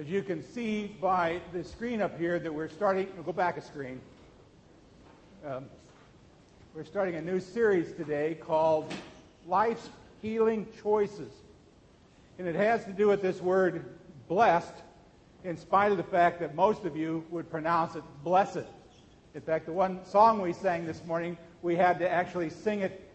As 0.00 0.08
you 0.08 0.22
can 0.22 0.42
see 0.42 0.96
by 0.98 1.42
the 1.52 1.62
screen 1.62 2.00
up 2.00 2.18
here, 2.18 2.38
that 2.38 2.54
we're 2.54 2.70
starting, 2.70 3.06
we'll 3.16 3.22
go 3.22 3.34
back 3.34 3.58
a 3.58 3.60
screen. 3.60 4.00
Um, 5.46 5.66
we're 6.74 6.86
starting 6.86 7.16
a 7.16 7.20
new 7.20 7.38
series 7.38 7.92
today 7.92 8.38
called 8.40 8.90
Life's 9.46 9.90
Healing 10.22 10.66
Choices. 10.82 11.30
And 12.38 12.48
it 12.48 12.54
has 12.54 12.82
to 12.86 12.92
do 12.92 13.08
with 13.08 13.20
this 13.20 13.42
word 13.42 13.84
blessed, 14.26 14.72
in 15.44 15.58
spite 15.58 15.90
of 15.90 15.98
the 15.98 16.02
fact 16.02 16.40
that 16.40 16.54
most 16.54 16.86
of 16.86 16.96
you 16.96 17.22
would 17.28 17.50
pronounce 17.50 17.94
it 17.94 18.02
blessed. 18.24 18.64
In 19.34 19.42
fact, 19.42 19.66
the 19.66 19.72
one 19.72 20.02
song 20.06 20.40
we 20.40 20.54
sang 20.54 20.86
this 20.86 21.04
morning, 21.04 21.36
we 21.60 21.76
had 21.76 21.98
to 21.98 22.10
actually 22.10 22.48
sing 22.48 22.80
it 22.80 23.06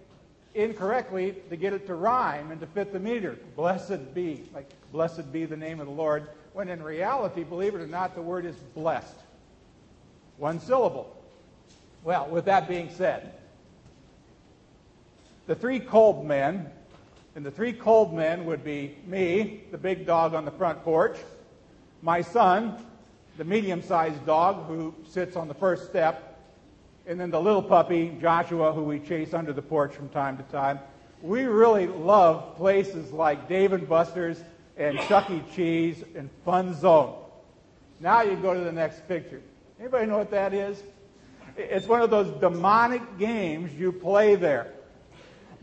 incorrectly 0.54 1.36
to 1.50 1.56
get 1.56 1.74
it 1.74 1.88
to 1.88 1.96
rhyme 1.96 2.52
and 2.52 2.60
to 2.62 2.68
fit 2.68 2.94
the 2.94 3.00
meter. 3.00 3.40
Blessed 3.56 4.14
be, 4.14 4.44
like 4.54 4.70
blessed 4.92 5.34
be 5.34 5.46
the 5.46 5.58
name 5.58 5.80
of 5.80 5.88
the 5.88 5.92
Lord, 5.92 6.30
when 6.56 6.70
in 6.70 6.82
reality, 6.82 7.44
believe 7.44 7.76
it 7.76 7.82
or 7.82 7.86
not, 7.86 8.16
the 8.16 8.22
word 8.22 8.46
is 8.46 8.56
blessed. 8.74 9.18
One 10.38 10.62
syllable. 10.62 11.14
Well, 12.06 12.30
with 12.30 12.46
that 12.46 12.70
being 12.70 12.90
said, 12.92 13.34
the 15.48 15.56
three 15.56 15.82
cold 15.82 16.26
men, 16.26 16.72
and 17.36 17.46
the 17.46 17.52
three 17.52 17.74
cold 17.74 18.14
men 18.14 18.46
would 18.46 18.64
be 18.64 18.96
me, 19.06 19.64
the 19.72 19.78
big 19.78 20.06
dog 20.06 20.34
on 20.34 20.46
the 20.46 20.52
front 20.52 20.82
porch, 20.82 21.18
my 22.02 22.22
son, 22.22 22.78
the 23.38 23.44
medium 23.44 23.82
sized 23.82 24.26
dog 24.26 24.66
who 24.68 24.96
sits 25.10 25.36
on 25.36 25.50
the 25.50 25.54
first 25.54 25.90
step, 25.90 26.40
and 27.06 27.20
then 27.20 27.32
the 27.32 27.42
little 27.42 27.64
puppy, 27.64 28.18
Joshua, 28.22 28.72
who 28.72 28.84
we 28.84 29.00
chase 29.02 29.34
under 29.34 29.52
the 29.52 29.62
porch 29.62 29.94
from 29.94 30.08
time 30.08 30.38
to 30.38 30.44
time. 30.44 30.80
We 31.22 31.44
really 31.44 31.88
love 31.88 32.56
places 32.56 33.12
like 33.12 33.50
Dave 33.50 33.74
and 33.74 33.90
Buster's 33.90 34.40
and 34.78 35.00
Chuck 35.02 35.30
E. 35.30 35.42
Cheese 35.56 36.04
and 36.16 36.30
Fun 36.44 36.74
Zone. 36.74 37.16
Now 38.00 38.22
you 38.22 38.36
go 38.36 38.54
to 38.54 38.60
the 38.60 38.72
next 38.72 39.08
picture. 39.08 39.42
Anybody 39.80 40.06
know 40.08 40.18
what 40.18 40.32
that 40.32 40.54
is? 40.54 40.84
It's 41.58 41.88
one 41.88 42.02
of 42.02 42.10
those 42.10 42.30
demonic 42.42 43.18
games 43.18 43.74
you 43.74 43.92
play 43.92 44.36
there. 44.36 44.74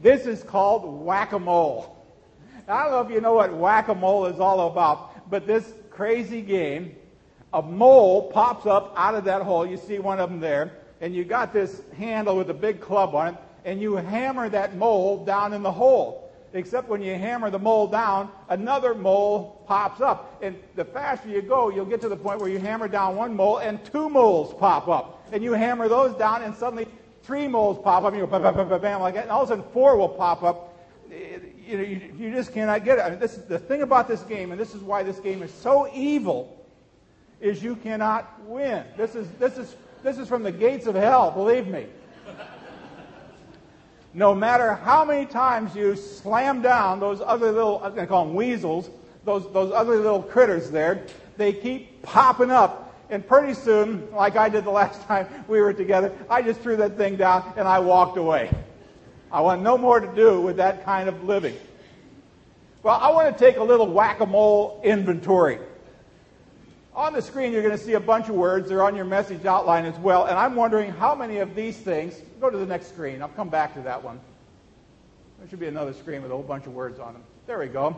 This 0.00 0.26
is 0.26 0.42
called 0.42 1.04
whack-a-mole. 1.04 1.96
I 2.66 2.84
don't 2.84 2.92
know 2.92 3.00
if 3.00 3.10
you 3.10 3.20
know 3.20 3.34
what 3.34 3.52
whack-a-mole 3.52 4.26
is 4.26 4.40
all 4.40 4.68
about, 4.68 5.30
but 5.30 5.46
this 5.46 5.72
crazy 5.90 6.40
game, 6.40 6.96
a 7.52 7.60
mole 7.60 8.30
pops 8.30 8.66
up 8.66 8.94
out 8.96 9.14
of 9.14 9.24
that 9.24 9.42
hole. 9.42 9.66
You 9.66 9.76
see 9.76 9.98
one 9.98 10.18
of 10.18 10.30
them 10.30 10.40
there 10.40 10.72
and 11.02 11.14
you 11.14 11.24
got 11.24 11.52
this 11.52 11.82
handle 11.98 12.36
with 12.36 12.48
a 12.48 12.54
big 12.54 12.80
club 12.80 13.14
on 13.16 13.34
it, 13.34 13.40
and 13.64 13.80
you 13.80 13.96
hammer 13.96 14.48
that 14.48 14.76
mole 14.76 15.24
down 15.24 15.52
in 15.52 15.60
the 15.62 15.70
hole. 15.70 16.21
Except 16.54 16.88
when 16.88 17.00
you 17.00 17.14
hammer 17.14 17.50
the 17.50 17.58
mole 17.58 17.86
down, 17.86 18.30
another 18.48 18.94
mole 18.94 19.64
pops 19.66 20.00
up. 20.00 20.38
And 20.42 20.56
the 20.76 20.84
faster 20.84 21.28
you 21.28 21.40
go, 21.40 21.70
you'll 21.70 21.86
get 21.86 22.00
to 22.02 22.08
the 22.08 22.16
point 22.16 22.40
where 22.40 22.50
you 22.50 22.58
hammer 22.58 22.88
down 22.88 23.16
one 23.16 23.34
mole 23.34 23.58
and 23.58 23.82
two 23.84 24.10
moles 24.10 24.54
pop 24.54 24.88
up. 24.88 25.26
And 25.32 25.42
you 25.42 25.52
hammer 25.52 25.88
those 25.88 26.14
down, 26.18 26.42
and 26.42 26.54
suddenly 26.54 26.86
three 27.22 27.48
moles 27.48 27.78
pop 27.82 28.04
up, 28.04 28.12
and 28.12 28.20
you 28.20 28.26
go 28.26 28.38
bam, 28.38 28.54
bam, 28.54 28.68
bam, 28.68 28.80
bam, 28.80 29.00
like 29.00 29.14
that, 29.14 29.22
and 29.22 29.30
all 29.30 29.42
of 29.42 29.48
a 29.48 29.52
sudden 29.52 29.64
four 29.72 29.96
will 29.96 30.10
pop 30.10 30.42
up. 30.42 30.76
Eh, 31.10 31.38
you, 31.66 31.76
know, 31.78 31.82
you, 31.82 32.12
you 32.18 32.30
just 32.32 32.52
cannot 32.52 32.84
get 32.84 32.98
it. 32.98 33.02
I 33.02 33.10
mean, 33.10 33.18
this, 33.18 33.36
the 33.36 33.58
thing 33.58 33.82
about 33.82 34.08
this 34.08 34.22
game, 34.22 34.50
and 34.50 34.60
this 34.60 34.74
is 34.74 34.82
why 34.82 35.02
this 35.02 35.20
game 35.20 35.42
is 35.42 35.52
so 35.52 35.88
evil, 35.94 36.66
is 37.40 37.62
you 37.62 37.76
cannot 37.76 38.40
win. 38.46 38.84
This 38.96 39.14
is, 39.14 39.28
this 39.38 39.56
is 39.56 39.74
this 40.02 40.18
is 40.18 40.28
from 40.28 40.42
the 40.42 40.52
gates 40.52 40.86
of 40.86 40.94
hell, 40.94 41.30
believe 41.30 41.68
me. 41.68 41.86
No 44.14 44.34
matter 44.34 44.74
how 44.74 45.04
many 45.04 45.24
times 45.24 45.74
you 45.74 45.96
slam 45.96 46.60
down 46.60 47.00
those 47.00 47.22
ugly 47.24 47.50
little, 47.50 47.78
I'm 47.82 47.94
going 47.94 48.06
to 48.06 48.06
call 48.06 48.26
them 48.26 48.34
weasels, 48.34 48.90
those, 49.24 49.50
those 49.52 49.72
ugly 49.72 49.96
little 49.96 50.22
critters 50.22 50.70
there, 50.70 51.06
they 51.36 51.52
keep 51.52 52.02
popping 52.02 52.50
up. 52.50 52.94
And 53.08 53.26
pretty 53.26 53.54
soon, 53.54 54.10
like 54.12 54.36
I 54.36 54.48
did 54.48 54.64
the 54.64 54.70
last 54.70 55.02
time 55.06 55.28
we 55.48 55.60
were 55.60 55.72
together, 55.72 56.12
I 56.28 56.42
just 56.42 56.60
threw 56.60 56.76
that 56.76 56.96
thing 56.96 57.16
down 57.16 57.54
and 57.56 57.66
I 57.66 57.78
walked 57.78 58.18
away. 58.18 58.50
I 59.30 59.40
want 59.40 59.62
no 59.62 59.78
more 59.78 59.98
to 59.98 60.14
do 60.14 60.40
with 60.40 60.56
that 60.56 60.84
kind 60.84 61.08
of 61.08 61.24
living. 61.24 61.56
Well, 62.82 62.98
I 63.00 63.10
want 63.10 63.36
to 63.36 63.44
take 63.44 63.56
a 63.56 63.64
little 63.64 63.86
whack 63.86 64.20
a 64.20 64.26
mole 64.26 64.80
inventory. 64.84 65.58
On 66.94 67.14
the 67.14 67.22
screen, 67.22 67.52
you're 67.52 67.62
going 67.62 67.76
to 67.76 67.82
see 67.82 67.94
a 67.94 68.00
bunch 68.00 68.28
of 68.28 68.34
words. 68.34 68.68
They're 68.68 68.82
on 68.82 68.94
your 68.94 69.06
message 69.06 69.46
outline 69.46 69.86
as 69.86 69.98
well. 69.98 70.26
And 70.26 70.38
I'm 70.38 70.54
wondering 70.54 70.90
how 70.92 71.14
many 71.14 71.38
of 71.38 71.54
these 71.54 71.76
things, 71.76 72.14
go 72.38 72.50
to 72.50 72.58
the 72.58 72.66
next 72.66 72.88
screen. 72.88 73.22
I'll 73.22 73.28
come 73.28 73.48
back 73.48 73.74
to 73.74 73.80
that 73.82 74.02
one. 74.02 74.20
There 75.38 75.48
should 75.48 75.60
be 75.60 75.68
another 75.68 75.94
screen 75.94 76.22
with 76.22 76.30
a 76.30 76.34
whole 76.34 76.42
bunch 76.42 76.66
of 76.66 76.74
words 76.74 77.00
on 77.00 77.14
them. 77.14 77.22
There 77.46 77.58
we 77.58 77.66
go. 77.66 77.96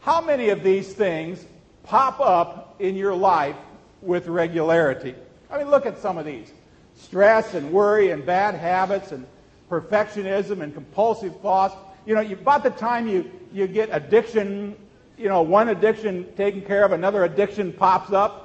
How 0.00 0.20
many 0.20 0.48
of 0.48 0.64
these 0.64 0.92
things 0.92 1.44
pop 1.84 2.20
up 2.20 2.76
in 2.80 2.96
your 2.96 3.14
life 3.14 3.56
with 4.02 4.26
regularity? 4.26 5.14
I 5.48 5.58
mean, 5.58 5.70
look 5.70 5.86
at 5.86 5.98
some 5.98 6.18
of 6.18 6.26
these 6.26 6.52
stress 6.96 7.54
and 7.54 7.70
worry 7.70 8.10
and 8.10 8.26
bad 8.26 8.56
habits 8.56 9.12
and 9.12 9.24
perfectionism 9.70 10.62
and 10.62 10.74
compulsive 10.74 11.40
thoughts. 11.40 11.76
You 12.06 12.16
know, 12.16 12.20
you, 12.20 12.34
about 12.34 12.64
the 12.64 12.70
time 12.70 13.06
you, 13.06 13.30
you 13.52 13.68
get 13.68 13.88
addiction 13.92 14.76
you 15.18 15.28
know, 15.28 15.42
one 15.42 15.68
addiction 15.68 16.26
taken 16.36 16.62
care 16.62 16.84
of, 16.84 16.92
another 16.92 17.24
addiction 17.24 17.72
pops 17.72 18.12
up. 18.12 18.42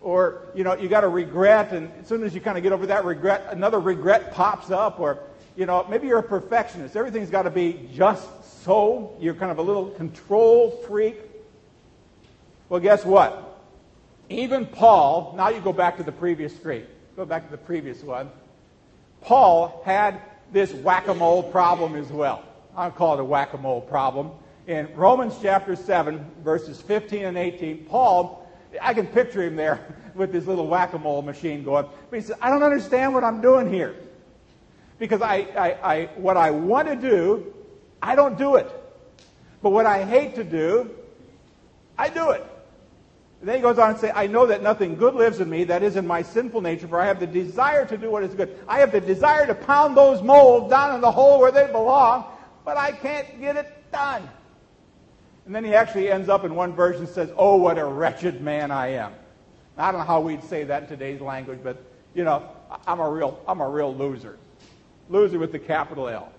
Or, 0.00 0.42
you 0.54 0.64
know, 0.64 0.76
you 0.76 0.88
got 0.88 1.02
a 1.02 1.08
regret, 1.08 1.72
and 1.72 1.90
as 1.98 2.06
soon 2.06 2.24
as 2.24 2.34
you 2.34 2.40
kind 2.42 2.58
of 2.58 2.62
get 2.62 2.72
over 2.72 2.86
that 2.86 3.06
regret, 3.06 3.46
another 3.48 3.80
regret 3.80 4.34
pops 4.34 4.70
up. 4.70 5.00
Or, 5.00 5.20
you 5.56 5.64
know, 5.64 5.86
maybe 5.88 6.08
you're 6.08 6.18
a 6.18 6.22
perfectionist. 6.22 6.94
Everything's 6.94 7.30
got 7.30 7.42
to 7.42 7.50
be 7.50 7.88
just 7.94 8.28
so. 8.64 9.16
You're 9.18 9.34
kind 9.34 9.50
of 9.50 9.56
a 9.56 9.62
little 9.62 9.86
control 9.90 10.72
freak. 10.86 11.16
Well, 12.68 12.80
guess 12.80 13.02
what? 13.02 13.62
Even 14.28 14.66
Paul, 14.66 15.32
now 15.38 15.48
you 15.48 15.60
go 15.60 15.72
back 15.72 15.96
to 15.96 16.02
the 16.02 16.12
previous 16.12 16.54
screen. 16.54 16.84
Go 17.16 17.24
back 17.24 17.46
to 17.46 17.50
the 17.50 17.58
previous 17.58 18.02
one. 18.02 18.30
Paul 19.22 19.82
had 19.86 20.20
this 20.52 20.70
whack 20.72 21.08
a 21.08 21.14
mole 21.14 21.42
problem 21.42 21.94
as 21.94 22.10
well. 22.10 22.44
I'll 22.76 22.90
call 22.90 23.14
it 23.14 23.20
a 23.20 23.24
whack 23.24 23.54
a 23.54 23.58
mole 23.58 23.80
problem 23.80 24.32
in 24.66 24.88
Romans 24.94 25.34
chapter 25.42 25.76
7, 25.76 26.24
verses 26.42 26.80
15 26.80 27.24
and 27.24 27.36
18, 27.36 27.84
Paul, 27.84 28.48
I 28.80 28.94
can 28.94 29.06
picture 29.06 29.42
him 29.42 29.56
there 29.56 29.94
with 30.14 30.32
his 30.32 30.46
little 30.46 30.66
whack 30.66 30.94
a 30.94 30.98
mole 30.98 31.22
machine 31.22 31.64
going. 31.64 31.86
But 32.10 32.16
he 32.16 32.22
says, 32.22 32.36
I 32.40 32.50
don't 32.50 32.62
understand 32.62 33.12
what 33.12 33.24
I'm 33.24 33.40
doing 33.40 33.72
here. 33.72 33.96
Because 34.98 35.22
I, 35.22 35.36
I, 35.56 35.94
I, 35.94 36.04
what 36.16 36.36
I 36.36 36.50
want 36.50 36.88
to 36.88 36.96
do, 36.96 37.52
I 38.00 38.14
don't 38.14 38.38
do 38.38 38.56
it. 38.56 38.70
But 39.60 39.70
what 39.70 39.86
I 39.86 40.04
hate 40.04 40.34
to 40.36 40.44
do, 40.44 40.90
I 41.98 42.08
do 42.08 42.30
it. 42.30 42.44
And 43.40 43.48
then 43.48 43.56
he 43.56 43.62
goes 43.62 43.78
on 43.78 43.90
and 43.90 43.98
say, 43.98 44.10
I 44.14 44.26
know 44.26 44.46
that 44.46 44.62
nothing 44.62 44.96
good 44.96 45.14
lives 45.14 45.40
in 45.40 45.50
me, 45.50 45.64
that 45.64 45.82
is 45.82 45.96
in 45.96 46.06
my 46.06 46.22
sinful 46.22 46.62
nature, 46.62 46.88
for 46.88 46.98
I 46.98 47.06
have 47.06 47.20
the 47.20 47.26
desire 47.26 47.84
to 47.84 47.98
do 47.98 48.10
what 48.10 48.22
is 48.22 48.34
good. 48.34 48.58
I 48.66 48.78
have 48.78 48.92
the 48.92 49.00
desire 49.00 49.46
to 49.46 49.54
pound 49.54 49.96
those 49.96 50.22
moles 50.22 50.70
down 50.70 50.94
in 50.94 51.02
the 51.02 51.10
hole 51.10 51.40
where 51.40 51.52
they 51.52 51.66
belong, 51.66 52.24
but 52.64 52.78
I 52.78 52.92
can't 52.92 53.40
get 53.40 53.56
it 53.56 53.70
done. 53.92 54.26
And 55.46 55.54
then 55.54 55.64
he 55.64 55.74
actually 55.74 56.10
ends 56.10 56.28
up 56.28 56.44
in 56.44 56.54
one 56.54 56.72
version 56.72 57.06
says, 57.06 57.30
Oh, 57.36 57.56
what 57.56 57.78
a 57.78 57.84
wretched 57.84 58.40
man 58.40 58.70
I 58.70 58.88
am. 58.88 59.12
I 59.76 59.90
don't 59.90 60.00
know 60.00 60.06
how 60.06 60.20
we'd 60.20 60.44
say 60.44 60.64
that 60.64 60.84
in 60.84 60.88
today's 60.88 61.20
language, 61.20 61.60
but 61.62 61.82
you 62.14 62.24
know, 62.24 62.48
I'm 62.86 63.00
a 63.00 63.10
real, 63.10 63.40
I'm 63.46 63.60
a 63.60 63.68
real 63.68 63.94
loser. 63.94 64.38
Loser 65.08 65.38
with 65.38 65.52
the 65.52 65.58
capital 65.58 66.08
L. 66.08 66.32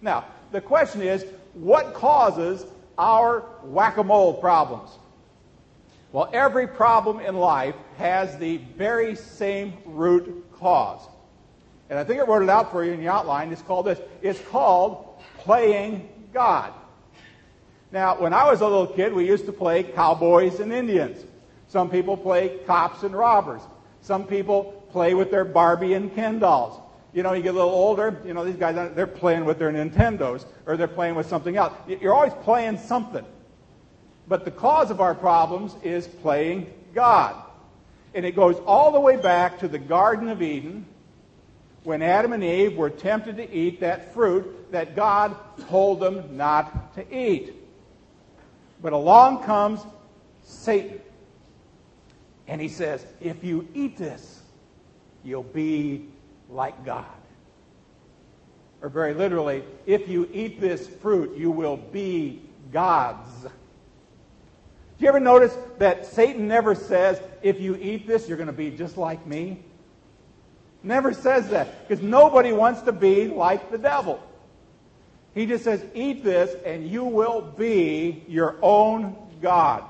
Now, 0.00 0.24
the 0.52 0.60
question 0.60 1.02
is, 1.02 1.24
what 1.54 1.94
causes 1.94 2.64
our 2.96 3.40
whack-a-mole 3.62 4.34
problems? 4.34 4.90
Well, 6.12 6.30
every 6.32 6.66
problem 6.66 7.20
in 7.20 7.36
life 7.36 7.74
has 7.98 8.38
the 8.38 8.58
very 8.76 9.16
same 9.16 9.74
root 9.84 10.46
cause. 10.58 11.06
And 11.90 11.98
I 11.98 12.04
think 12.04 12.20
I 12.20 12.24
wrote 12.24 12.42
it 12.42 12.48
out 12.48 12.70
for 12.72 12.84
you 12.84 12.92
in 12.92 13.00
the 13.00 13.08
outline. 13.08 13.52
It's 13.52 13.62
called 13.62 13.86
this. 13.86 14.00
It's 14.22 14.40
called 14.48 15.20
playing 15.38 16.08
God. 16.32 16.72
Now, 17.92 18.20
when 18.20 18.32
I 18.32 18.50
was 18.50 18.60
a 18.60 18.66
little 18.66 18.86
kid, 18.86 19.12
we 19.12 19.26
used 19.26 19.46
to 19.46 19.52
play 19.52 19.82
cowboys 19.82 20.60
and 20.60 20.72
Indians. 20.72 21.24
Some 21.68 21.90
people 21.90 22.16
play 22.16 22.58
cops 22.66 23.02
and 23.02 23.14
robbers. 23.14 23.62
Some 24.00 24.26
people 24.26 24.84
play 24.92 25.14
with 25.14 25.30
their 25.30 25.44
Barbie 25.44 25.94
and 25.94 26.14
Ken 26.14 26.38
dolls. 26.38 26.80
You 27.12 27.22
know, 27.22 27.32
you 27.32 27.42
get 27.42 27.54
a 27.54 27.56
little 27.56 27.70
older, 27.70 28.20
you 28.26 28.34
know, 28.34 28.44
these 28.44 28.56
guys, 28.56 28.74
they're 28.94 29.06
playing 29.06 29.44
with 29.46 29.58
their 29.58 29.72
Nintendos 29.72 30.44
or 30.66 30.76
they're 30.76 30.86
playing 30.86 31.14
with 31.14 31.26
something 31.28 31.56
else. 31.56 31.72
You're 31.88 32.14
always 32.14 32.34
playing 32.42 32.78
something. 32.78 33.24
But 34.28 34.44
the 34.44 34.50
cause 34.50 34.90
of 34.90 35.00
our 35.00 35.14
problems 35.14 35.74
is 35.82 36.06
playing 36.06 36.72
God. 36.94 37.36
And 38.14 38.26
it 38.26 38.36
goes 38.36 38.56
all 38.66 38.92
the 38.92 39.00
way 39.00 39.16
back 39.16 39.60
to 39.60 39.68
the 39.68 39.78
Garden 39.78 40.28
of 40.28 40.42
Eden 40.42 40.86
when 41.84 42.02
Adam 42.02 42.32
and 42.32 42.42
Eve 42.42 42.76
were 42.76 42.90
tempted 42.90 43.36
to 43.36 43.50
eat 43.50 43.80
that 43.80 44.12
fruit 44.12 44.72
that 44.72 44.96
God 44.96 45.36
told 45.68 46.00
them 46.00 46.36
not 46.36 46.94
to 46.96 47.16
eat. 47.16 47.54
But 48.86 48.92
along 48.92 49.42
comes 49.42 49.84
Satan. 50.44 51.00
And 52.46 52.60
he 52.60 52.68
says, 52.68 53.04
if 53.20 53.42
you 53.42 53.66
eat 53.74 53.96
this, 53.96 54.42
you'll 55.24 55.42
be 55.42 56.06
like 56.48 56.84
God. 56.84 57.04
Or 58.80 58.88
very 58.88 59.12
literally, 59.12 59.64
if 59.86 60.08
you 60.08 60.28
eat 60.32 60.60
this 60.60 60.86
fruit, 60.86 61.36
you 61.36 61.50
will 61.50 61.78
be 61.78 62.40
gods. 62.70 63.42
Do 63.42 63.48
you 65.00 65.08
ever 65.08 65.18
notice 65.18 65.58
that 65.78 66.06
Satan 66.06 66.46
never 66.46 66.76
says, 66.76 67.20
if 67.42 67.60
you 67.60 67.74
eat 67.82 68.06
this, 68.06 68.28
you're 68.28 68.38
going 68.38 68.46
to 68.46 68.52
be 68.52 68.70
just 68.70 68.96
like 68.96 69.26
me? 69.26 69.64
Never 70.84 71.12
says 71.12 71.48
that 71.48 71.88
because 71.88 72.04
nobody 72.04 72.52
wants 72.52 72.82
to 72.82 72.92
be 72.92 73.26
like 73.26 73.68
the 73.72 73.78
devil. 73.78 74.22
He 75.36 75.44
just 75.44 75.64
says, 75.64 75.84
eat 75.94 76.24
this 76.24 76.56
and 76.64 76.88
you 76.88 77.04
will 77.04 77.42
be 77.42 78.24
your 78.26 78.56
own 78.62 79.14
God. 79.42 79.84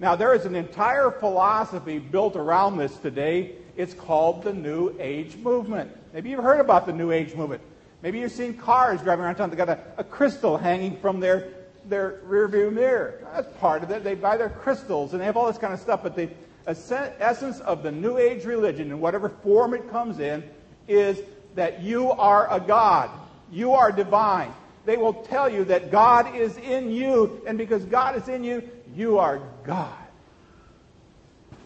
Now, 0.00 0.16
there 0.16 0.32
is 0.32 0.46
an 0.46 0.56
entire 0.56 1.10
philosophy 1.10 1.98
built 1.98 2.36
around 2.36 2.78
this 2.78 2.96
today. 2.96 3.52
It's 3.76 3.92
called 3.92 4.44
the 4.44 4.54
New 4.54 4.96
Age 4.98 5.36
movement. 5.36 5.94
Maybe 6.14 6.30
you've 6.30 6.42
heard 6.42 6.60
about 6.60 6.86
the 6.86 6.94
New 6.94 7.10
Age 7.10 7.34
movement. 7.34 7.60
Maybe 8.00 8.18
you've 8.20 8.32
seen 8.32 8.54
cars 8.54 9.02
driving 9.02 9.26
around 9.26 9.34
town. 9.34 9.50
They've 9.50 9.58
got 9.58 9.68
a, 9.68 9.78
a 9.98 10.04
crystal 10.04 10.56
hanging 10.56 10.96
from 11.00 11.20
their, 11.20 11.48
their 11.84 12.20
rearview 12.26 12.72
mirror. 12.72 13.28
That's 13.34 13.58
part 13.58 13.82
of 13.82 13.90
it. 13.90 14.02
They 14.02 14.14
buy 14.14 14.38
their 14.38 14.48
crystals 14.48 15.12
and 15.12 15.20
they 15.20 15.26
have 15.26 15.36
all 15.36 15.48
this 15.48 15.58
kind 15.58 15.74
of 15.74 15.80
stuff. 15.80 16.02
But 16.02 16.16
the 16.16 16.30
essence 16.66 17.60
of 17.60 17.82
the 17.82 17.92
New 17.92 18.16
Age 18.16 18.46
religion, 18.46 18.90
in 18.90 19.00
whatever 19.00 19.28
form 19.28 19.74
it 19.74 19.90
comes 19.90 20.18
in, 20.18 20.42
is 20.86 21.20
that 21.56 21.82
you 21.82 22.10
are 22.10 22.50
a 22.50 22.58
God. 22.58 23.10
You 23.52 23.74
are 23.74 23.92
divine. 23.92 24.54
They 24.88 24.96
will 24.96 25.12
tell 25.12 25.50
you 25.50 25.64
that 25.64 25.90
God 25.90 26.34
is 26.34 26.56
in 26.56 26.90
you, 26.90 27.42
and 27.46 27.58
because 27.58 27.84
God 27.84 28.16
is 28.16 28.26
in 28.26 28.42
you, 28.42 28.66
you 28.96 29.18
are 29.18 29.38
God. 29.62 29.92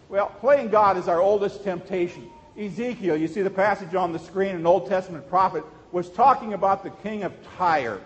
Well, 0.09 0.27
playing 0.41 0.71
God 0.71 0.97
is 0.97 1.07
our 1.07 1.21
oldest 1.21 1.63
temptation. 1.63 2.29
Ezekiel, 2.59 3.17
you 3.17 3.29
see 3.29 3.43
the 3.43 3.49
passage 3.49 3.95
on 3.95 4.13
the 4.13 4.19
screen, 4.19 4.57
an 4.57 4.67
Old 4.67 4.89
Testament 4.89 5.29
prophet, 5.29 5.63
was 5.93 6.11
talking 6.11 6.53
about 6.53 6.83
the 6.83 6.91
king 6.91 7.23
of 7.23 7.33
Tyre. 7.57 8.01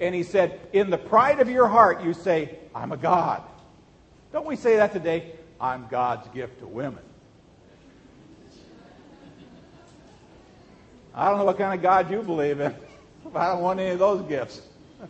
And 0.00 0.12
he 0.12 0.24
said, 0.24 0.58
In 0.72 0.90
the 0.90 0.98
pride 0.98 1.38
of 1.38 1.48
your 1.48 1.68
heart, 1.68 2.02
you 2.02 2.14
say, 2.14 2.58
I'm 2.74 2.90
a 2.90 2.96
God. 2.96 3.44
Don't 4.32 4.44
we 4.44 4.56
say 4.56 4.74
that 4.74 4.92
today? 4.92 5.34
I'm 5.60 5.86
God's 5.88 6.26
gift 6.34 6.58
to 6.58 6.66
women. 6.66 7.04
I 11.14 11.28
don't 11.28 11.38
know 11.38 11.44
what 11.44 11.58
kind 11.58 11.72
of 11.72 11.80
God 11.80 12.10
you 12.10 12.22
believe 12.22 12.58
in. 12.58 12.74
I 13.34 13.46
don't 13.48 13.62
want 13.62 13.80
any 13.80 13.90
of 13.90 13.98
those 13.98 14.22
gifts. 14.28 14.60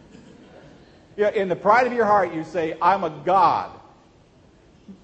yeah, 1.16 1.31
in 1.31 1.49
the 1.49 1.56
pride 1.56 1.87
of 1.87 1.93
your 1.93 2.06
heart, 2.06 2.32
you 2.32 2.44
say, 2.44 2.76
I'm 2.81 3.05
a 3.05 3.11
God. 3.11 3.70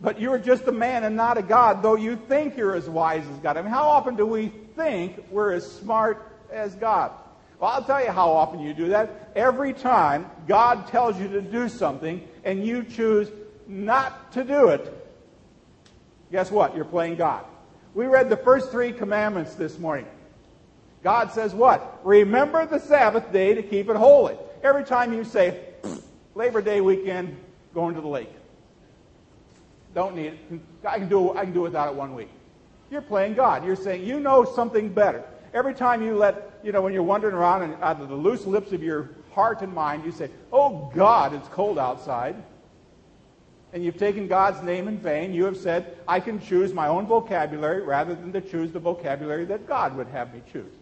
But 0.01 0.21
you're 0.21 0.39
just 0.39 0.65
a 0.65 0.73
man 0.73 1.05
and 1.05 1.17
not 1.17 1.39
a 1.39 1.43
God, 1.43 1.83
though 1.83 1.97
you 1.97 2.17
think 2.29 2.57
you're 2.57 2.75
as 2.75 2.89
wise 2.89 3.27
as 3.27 3.39
God. 3.39 3.57
I 3.57 3.63
mean, 3.63 3.71
how 3.71 3.89
often 3.89 4.17
do 4.17 4.27
we 4.27 4.53
think 4.77 5.25
we're 5.31 5.53
as 5.53 5.71
smart 5.71 6.31
as 6.51 6.75
God? 6.75 7.13
Well, 7.59 7.71
I'll 7.71 7.85
tell 7.85 8.03
you 8.03 8.11
how 8.11 8.31
often 8.31 8.61
you 8.61 8.73
do 8.73 8.89
that. 8.89 9.33
Every 9.35 9.73
time 9.73 10.31
God 10.47 10.87
tells 10.89 11.19
you 11.19 11.29
to 11.29 11.43
do 11.43 11.69
something 11.69 12.27
and 12.45 12.65
you 12.65 12.85
choose 12.85 13.31
not 13.67 14.33
to 14.33 14.45
do 14.45 14.69
it, 14.69 14.97
guess 16.33 16.51
what? 16.51 16.75
You're 16.75 16.85
playing 16.85 17.17
God. 17.17 17.45
We 17.95 18.07
read 18.07 18.31
the 18.31 18.37
first 18.37 18.71
three 18.71 18.93
commandments 18.93 19.55
this 19.55 19.79
morning. 19.79 20.07
God 21.03 21.33
says 21.33 21.55
what? 21.55 22.01
Remember 22.05 22.67
the 22.67 22.79
Sabbath 22.79 23.33
day 23.33 23.55
to 23.55 23.63
keep 23.63 23.89
it 23.89 23.97
holy. 23.97 24.37
Every 24.63 24.85
time 24.85 25.13
you 25.13 25.25
say, 25.25 25.61
Labor 26.35 26.61
Day 26.61 26.81
weekend, 26.81 27.37
going 27.75 27.95
to 27.95 28.01
the 28.01 28.09
lake. 28.09 28.31
Don't 29.95 30.15
need 30.15 30.27
it. 30.27 30.61
I 30.87 30.99
can 30.99 31.09
do, 31.09 31.37
I 31.37 31.45
can 31.45 31.53
do 31.53 31.63
without 31.63 31.89
it 31.89 31.95
one 31.95 32.15
week. 32.15 32.31
You're 32.91 33.03
playing 33.03 33.35
God. 33.35 33.65
You're 33.65 33.77
saying 33.77 34.05
you 34.05 34.21
know 34.21 34.45
something 34.45 34.89
better. 34.89 35.25
Every 35.55 35.75
time 35.75 36.03
you 36.03 36.17
let, 36.17 36.61
you 36.63 36.73
know, 36.73 36.83
when 36.83 36.93
you're 36.93 37.03
wandering 37.03 37.35
around 37.35 37.63
and 37.63 37.75
out 37.83 38.01
of 38.01 38.09
the 38.09 38.15
loose 38.15 38.47
lips 38.47 38.73
of 38.73 38.83
your 38.83 39.11
heart 39.33 39.63
and 39.63 39.73
mind, 39.73 40.05
you 40.05 40.13
say, 40.13 40.31
Oh 40.53 40.91
God, 40.95 41.35
it's 41.35 41.49
cold 41.49 41.79
outside. 41.79 42.37
And 43.73 43.85
you've 43.85 43.99
taken 43.99 44.27
God's 44.27 44.63
name 44.63 44.89
in 44.89 44.99
vain. 44.99 45.33
You 45.33 45.45
have 45.45 45.57
said, 45.57 45.97
I 46.07 46.19
can 46.19 46.41
choose 46.41 46.73
my 46.73 46.89
own 46.89 47.07
vocabulary 47.07 47.83
rather 47.83 48.15
than 48.15 48.33
to 48.33 48.41
choose 48.41 48.73
the 48.73 48.81
vocabulary 48.81 49.45
that 49.47 49.69
God 49.69 49.97
would 49.97 50.09
have 50.09 50.35
me 50.35 50.43
choose. 50.53 50.73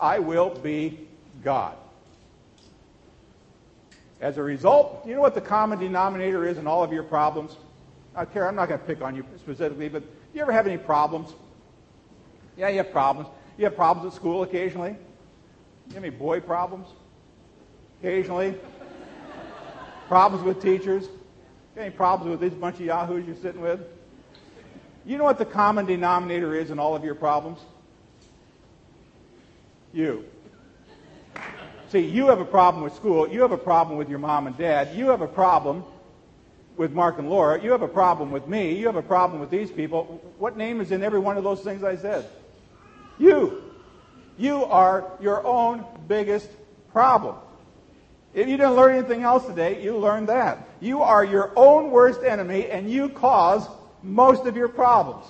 I 0.00 0.18
will 0.18 0.50
be 0.50 1.06
God. 1.44 1.76
As 4.20 4.36
a 4.36 4.42
result, 4.42 5.06
you 5.06 5.14
know 5.14 5.20
what 5.20 5.34
the 5.34 5.40
common 5.40 5.78
denominator 5.78 6.46
is 6.46 6.58
in 6.58 6.66
all 6.66 6.84
of 6.84 6.92
your 6.92 7.02
problems? 7.02 7.56
I 8.14 8.24
care, 8.24 8.46
I'm 8.46 8.56
not 8.56 8.68
going 8.68 8.80
to 8.80 8.86
pick 8.86 9.02
on 9.02 9.14
you 9.14 9.24
specifically, 9.38 9.88
but 9.88 10.02
do 10.02 10.08
you 10.34 10.42
ever 10.42 10.52
have 10.52 10.66
any 10.66 10.76
problems? 10.76 11.32
Yeah, 12.56 12.68
you 12.68 12.78
have 12.78 12.92
problems. 12.92 13.28
You 13.56 13.64
have 13.64 13.76
problems 13.76 14.12
at 14.12 14.16
school 14.16 14.42
occasionally? 14.42 14.96
You 15.88 15.94
have 15.94 16.04
any 16.04 16.14
boy 16.14 16.40
problems? 16.40 16.88
Occasionally? 18.00 18.54
problems 20.08 20.44
with 20.44 20.60
teachers? 20.60 21.08
Any 21.76 21.90
problems 21.90 22.30
with 22.30 22.40
this 22.40 22.58
bunch 22.58 22.76
of 22.76 22.82
yahoos 22.82 23.26
you're 23.26 23.36
sitting 23.36 23.60
with? 23.60 23.80
You 25.06 25.16
know 25.16 25.24
what 25.24 25.38
the 25.38 25.44
common 25.44 25.86
denominator 25.86 26.54
is 26.54 26.70
in 26.70 26.78
all 26.78 26.94
of 26.94 27.04
your 27.04 27.14
problems? 27.14 27.60
You. 29.92 30.24
See, 31.90 32.00
you 32.00 32.28
have 32.28 32.40
a 32.40 32.44
problem 32.44 32.84
with 32.84 32.94
school. 32.94 33.28
You 33.28 33.42
have 33.42 33.52
a 33.52 33.58
problem 33.58 33.98
with 33.98 34.08
your 34.08 34.20
mom 34.20 34.46
and 34.46 34.56
dad. 34.56 34.94
You 34.94 35.08
have 35.08 35.22
a 35.22 35.28
problem 35.28 35.84
with 36.76 36.92
Mark 36.92 37.18
and 37.18 37.28
Laura. 37.28 37.60
You 37.60 37.72
have 37.72 37.82
a 37.82 37.88
problem 37.88 38.30
with 38.30 38.46
me. 38.46 38.76
You 38.76 38.86
have 38.86 38.96
a 38.96 39.02
problem 39.02 39.40
with 39.40 39.50
these 39.50 39.70
people. 39.70 40.22
What 40.38 40.56
name 40.56 40.80
is 40.80 40.92
in 40.92 41.02
every 41.02 41.18
one 41.18 41.36
of 41.36 41.44
those 41.44 41.60
things 41.60 41.82
I 41.82 41.96
said? 41.96 42.28
You. 43.18 43.62
You 44.38 44.64
are 44.64 45.10
your 45.20 45.44
own 45.44 45.84
biggest 46.06 46.48
problem. 46.92 47.36
If 48.32 48.48
you 48.48 48.56
didn't 48.56 48.76
learn 48.76 48.96
anything 48.96 49.22
else 49.22 49.44
today, 49.44 49.82
you 49.82 49.98
learned 49.98 50.28
that. 50.28 50.68
You 50.80 51.02
are 51.02 51.24
your 51.24 51.52
own 51.56 51.90
worst 51.90 52.22
enemy 52.22 52.68
and 52.68 52.88
you 52.88 53.08
cause 53.08 53.66
most 54.02 54.46
of 54.46 54.56
your 54.56 54.68
problems. 54.68 55.26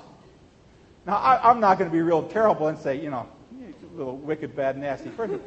Now, 1.06 1.16
I, 1.16 1.50
am 1.50 1.60
not 1.60 1.78
going 1.78 1.90
to 1.90 1.94
be 1.94 2.02
real 2.02 2.28
terrible 2.28 2.68
and 2.68 2.78
say, 2.78 3.00
you 3.00 3.08
know, 3.08 3.26
little 3.94 4.16
wicked, 4.16 4.54
bad, 4.56 4.78
nasty 4.78 5.10
person. 5.10 5.40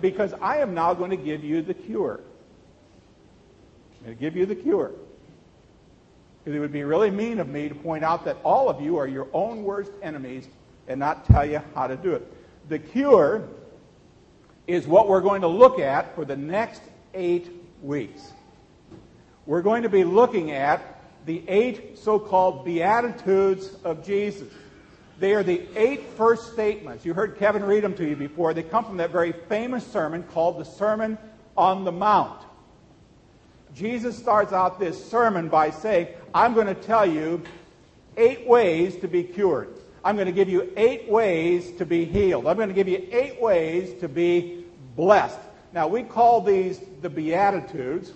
because 0.00 0.34
I 0.40 0.58
am 0.58 0.74
now 0.74 0.94
going 0.94 1.10
to 1.10 1.16
give 1.16 1.44
you 1.44 1.62
the 1.62 1.74
cure. 1.74 2.20
I'm 3.98 4.06
going 4.06 4.16
to 4.16 4.20
give 4.20 4.36
you 4.36 4.46
the 4.46 4.54
cure. 4.54 4.92
Because 6.38 6.56
it 6.56 6.60
would 6.60 6.72
be 6.72 6.82
really 6.82 7.10
mean 7.10 7.38
of 7.38 7.48
me 7.48 7.68
to 7.68 7.74
point 7.74 8.04
out 8.04 8.24
that 8.24 8.36
all 8.42 8.68
of 8.68 8.80
you 8.80 8.96
are 8.96 9.06
your 9.06 9.28
own 9.32 9.62
worst 9.62 9.92
enemies 10.02 10.48
and 10.88 10.98
not 10.98 11.24
tell 11.24 11.46
you 11.46 11.60
how 11.74 11.86
to 11.86 11.96
do 11.96 12.12
it. 12.14 12.32
The 12.68 12.78
cure 12.78 13.48
is 14.66 14.86
what 14.86 15.08
we're 15.08 15.20
going 15.20 15.42
to 15.42 15.48
look 15.48 15.78
at 15.78 16.14
for 16.14 16.24
the 16.24 16.36
next 16.36 16.82
eight 17.14 17.48
weeks. 17.80 18.22
We're 19.46 19.62
going 19.62 19.82
to 19.82 19.88
be 19.88 20.04
looking 20.04 20.52
at 20.52 21.00
the 21.26 21.42
eight 21.48 21.98
so 21.98 22.18
called 22.18 22.64
Beatitudes 22.64 23.68
of 23.84 24.04
Jesus. 24.04 24.48
They 25.22 25.34
are 25.34 25.44
the 25.44 25.62
eight 25.76 26.02
first 26.16 26.52
statements. 26.52 27.06
You 27.06 27.14
heard 27.14 27.38
Kevin 27.38 27.62
read 27.62 27.84
them 27.84 27.94
to 27.94 28.04
you 28.04 28.16
before. 28.16 28.52
They 28.54 28.64
come 28.64 28.84
from 28.84 28.96
that 28.96 29.12
very 29.12 29.30
famous 29.30 29.86
sermon 29.86 30.24
called 30.24 30.58
the 30.58 30.64
Sermon 30.64 31.16
on 31.56 31.84
the 31.84 31.92
Mount. 31.92 32.42
Jesus 33.72 34.18
starts 34.18 34.52
out 34.52 34.80
this 34.80 35.08
sermon 35.08 35.48
by 35.48 35.70
saying, 35.70 36.08
I'm 36.34 36.54
going 36.54 36.66
to 36.66 36.74
tell 36.74 37.06
you 37.06 37.40
eight 38.16 38.48
ways 38.48 38.96
to 38.96 39.06
be 39.06 39.22
cured. 39.22 39.68
I'm 40.04 40.16
going 40.16 40.26
to 40.26 40.32
give 40.32 40.48
you 40.48 40.72
eight 40.76 41.08
ways 41.08 41.70
to 41.76 41.86
be 41.86 42.04
healed. 42.04 42.48
I'm 42.48 42.56
going 42.56 42.70
to 42.70 42.74
give 42.74 42.88
you 42.88 43.06
eight 43.12 43.40
ways 43.40 43.94
to 44.00 44.08
be 44.08 44.64
blessed. 44.96 45.38
Now, 45.72 45.86
we 45.86 46.02
call 46.02 46.40
these 46.40 46.80
the 47.00 47.08
Beatitudes. 47.08 48.10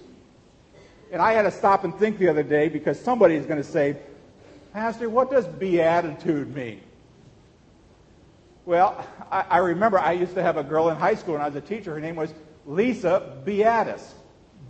And 1.12 1.22
I 1.22 1.34
had 1.34 1.42
to 1.42 1.52
stop 1.52 1.84
and 1.84 1.94
think 1.94 2.18
the 2.18 2.26
other 2.26 2.42
day 2.42 2.68
because 2.68 2.98
somebody 2.98 3.36
is 3.36 3.46
going 3.46 3.62
to 3.62 3.68
say, 3.68 3.96
Pastor, 4.72 5.08
what 5.08 5.30
does 5.30 5.46
beatitude 5.46 6.52
mean? 6.52 6.80
Well, 8.66 9.06
I, 9.30 9.44
I, 9.49 9.58
remember 9.58 9.96
I 9.96 10.12
used 10.12 10.35
to 10.35 10.42
have 10.42 10.56
a 10.56 10.64
girl 10.64 10.90
in 10.90 10.96
high 10.96 11.14
school 11.14 11.35
when 11.35 11.42
I 11.42 11.46
was 11.46 11.54
a 11.54 11.61
teacher. 11.61 11.94
Her 11.94 12.00
name 12.00 12.16
was 12.16 12.35
Lisa 12.66 13.40
Beatus. 13.44 14.14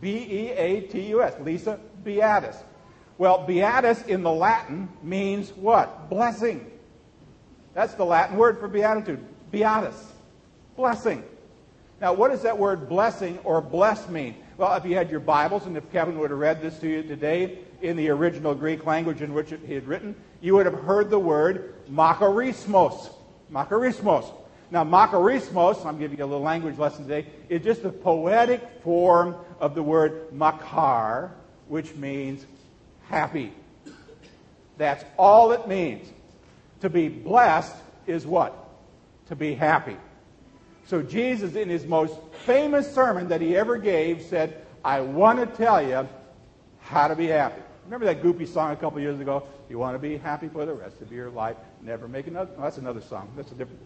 B 0.00 0.10
E 0.10 0.50
A 0.50 0.82
T 0.82 1.00
U 1.08 1.22
S. 1.22 1.34
Lisa 1.40 1.80
Beatus. 2.04 2.56
Well, 3.16 3.46
Beatus 3.46 4.02
in 4.06 4.22
the 4.22 4.30
Latin 4.30 4.90
means 5.02 5.50
what? 5.52 6.10
Blessing. 6.10 6.70
That's 7.72 7.94
the 7.94 8.04
Latin 8.04 8.36
word 8.36 8.60
for 8.60 8.68
beatitude. 8.68 9.24
Beatus. 9.50 10.12
Blessing. 10.76 11.24
Now, 11.98 12.12
what 12.12 12.30
does 12.30 12.42
that 12.42 12.58
word 12.58 12.90
blessing 12.90 13.38
or 13.44 13.62
bless 13.62 14.06
mean? 14.10 14.34
Well, 14.58 14.74
if 14.74 14.84
you 14.84 14.94
had 14.94 15.10
your 15.10 15.20
Bibles, 15.20 15.64
and 15.64 15.74
if 15.78 15.90
Kevin 15.90 16.18
would 16.18 16.30
have 16.30 16.38
read 16.38 16.60
this 16.60 16.78
to 16.80 16.88
you 16.88 17.02
today 17.02 17.60
in 17.80 17.96
the 17.96 18.10
original 18.10 18.54
Greek 18.54 18.84
language 18.84 19.22
in 19.22 19.32
which 19.32 19.54
he 19.66 19.72
had 19.72 19.86
written, 19.86 20.14
you 20.42 20.54
would 20.54 20.66
have 20.66 20.78
heard 20.82 21.08
the 21.08 21.18
word 21.18 21.74
makarismos. 21.90 23.15
Makarismos. 23.52 24.32
Now, 24.70 24.84
makarismos, 24.84 25.84
I'm 25.86 25.98
giving 25.98 26.18
you 26.18 26.24
a 26.24 26.26
little 26.26 26.42
language 26.42 26.76
lesson 26.78 27.06
today, 27.06 27.28
is 27.48 27.62
just 27.62 27.84
a 27.84 27.90
poetic 27.90 28.60
form 28.82 29.36
of 29.60 29.74
the 29.74 29.82
word 29.82 30.32
makar, 30.32 31.32
which 31.68 31.94
means 31.94 32.44
happy. 33.08 33.52
That's 34.76 35.04
all 35.16 35.52
it 35.52 35.68
means. 35.68 36.08
To 36.80 36.90
be 36.90 37.08
blessed 37.08 37.74
is 38.06 38.26
what? 38.26 38.54
To 39.28 39.36
be 39.36 39.54
happy. 39.54 39.96
So 40.86 41.02
Jesus, 41.02 41.54
in 41.54 41.68
his 41.68 41.86
most 41.86 42.14
famous 42.44 42.92
sermon 42.92 43.28
that 43.28 43.40
he 43.40 43.56
ever 43.56 43.78
gave, 43.78 44.22
said, 44.22 44.66
I 44.84 45.00
want 45.00 45.38
to 45.38 45.46
tell 45.46 45.86
you 45.86 46.08
how 46.80 47.08
to 47.08 47.16
be 47.16 47.26
happy. 47.26 47.62
Remember 47.86 48.06
that 48.06 48.20
goopy 48.20 48.48
song 48.48 48.72
a 48.72 48.76
couple 48.76 49.00
years 49.00 49.20
ago? 49.20 49.46
You 49.70 49.78
want 49.78 49.94
to 49.94 49.98
be 50.00 50.16
happy 50.16 50.48
for 50.48 50.66
the 50.66 50.74
rest 50.74 51.00
of 51.00 51.12
your 51.12 51.30
life. 51.30 51.56
Never 51.82 52.08
make 52.08 52.26
another. 52.26 52.50
No, 52.56 52.64
that's 52.64 52.78
another 52.78 53.00
song. 53.00 53.30
That's 53.36 53.52
a 53.52 53.54
different. 53.54 53.80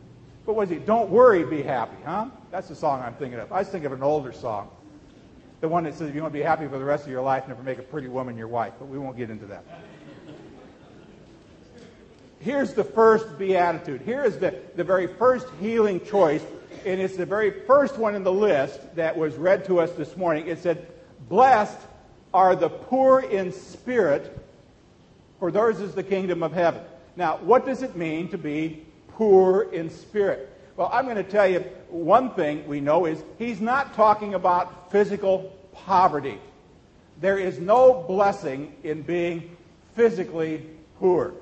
But 0.47 0.54
what 0.54 0.69
is 0.69 0.73
it? 0.73 0.87
Don't 0.87 1.11
worry, 1.11 1.45
be 1.45 1.62
happy, 1.62 1.97
huh? 2.04 2.30
That's 2.50 2.69
the 2.69 2.75
song 2.75 3.02
I'm 3.02 3.12
thinking 3.14 3.38
of. 3.38 3.52
I 3.52 3.59
was 3.59 3.69
thinking 3.69 3.87
of 3.87 3.92
an 3.92 4.02
older 4.02 4.33
song. 4.33 4.71
The 5.61 5.69
one 5.69 5.85
that 5.85 5.95
says, 5.95 6.09
if 6.09 6.14
you 6.14 6.23
want 6.23 6.33
to 6.33 6.38
be 6.38 6.42
happy 6.42 6.66
for 6.66 6.78
the 6.78 6.85
rest 6.85 7.04
of 7.04 7.11
your 7.11 7.21
life, 7.21 7.47
never 7.47 7.62
make 7.62 7.78
a 7.78 7.83
pretty 7.83 8.09
woman 8.09 8.38
your 8.38 8.49
wife. 8.49 8.73
But 8.78 8.87
we 8.88 8.99
won't 8.99 9.19
get 9.19 9.28
into 9.28 9.45
that. 9.47 9.64
Here's 12.38 12.73
the 12.73 12.85
first 12.85 13.38
beatitude. 13.38 14.00
Here 14.00 14.25
is 14.25 14.38
the, 14.38 14.59
the 14.76 14.85
very 14.85 15.07
first 15.07 15.47
healing 15.61 16.02
choice, 16.02 16.42
and 16.87 16.99
it's 16.99 17.16
the 17.16 17.26
very 17.26 17.50
first 17.66 17.99
one 17.99 18.14
in 18.14 18.25
the 18.25 18.33
list 18.33 18.97
that 18.97 19.14
was 19.14 19.37
read 19.37 19.66
to 19.66 19.78
us 19.78 19.92
this 19.92 20.16
morning. 20.16 20.47
It 20.47 20.59
said, 20.59 20.87
Blessed 21.28 21.78
are 22.33 22.55
the 22.55 22.69
poor 22.69 23.21
in 23.21 23.53
spirit, 23.53 24.39
for 25.39 25.51
theirs 25.51 25.81
is 25.81 25.95
the 25.95 26.03
kingdom 26.03 26.43
of 26.43 26.53
heaven. 26.53 26.83
Now, 27.17 27.39
what 27.39 27.67
does 27.67 27.83
it 27.83 27.97
mean 27.97 28.29
to 28.29 28.39
be 28.39 28.85
poor 29.09 29.63
in 29.73 29.91
spirit? 29.91 30.49
Well, 30.77 30.91
I'm 30.93 31.05
going 31.05 31.17
to 31.17 31.23
tell 31.23 31.47
you 31.47 31.61
one 31.89 32.31
thing 32.31 32.67
we 32.67 32.81
know 32.81 33.07
is 33.07 33.23
he's 33.39 33.61
not 33.61 33.95
talking 33.95 34.35
about 34.35 34.91
physical 34.91 35.53
poverty. 35.73 36.39
There 37.21 37.39
is 37.39 37.59
no 37.59 38.05
blessing 38.07 38.75
in 38.83 39.03
being 39.03 39.57
physically 39.95 40.65
poor. 40.99 41.35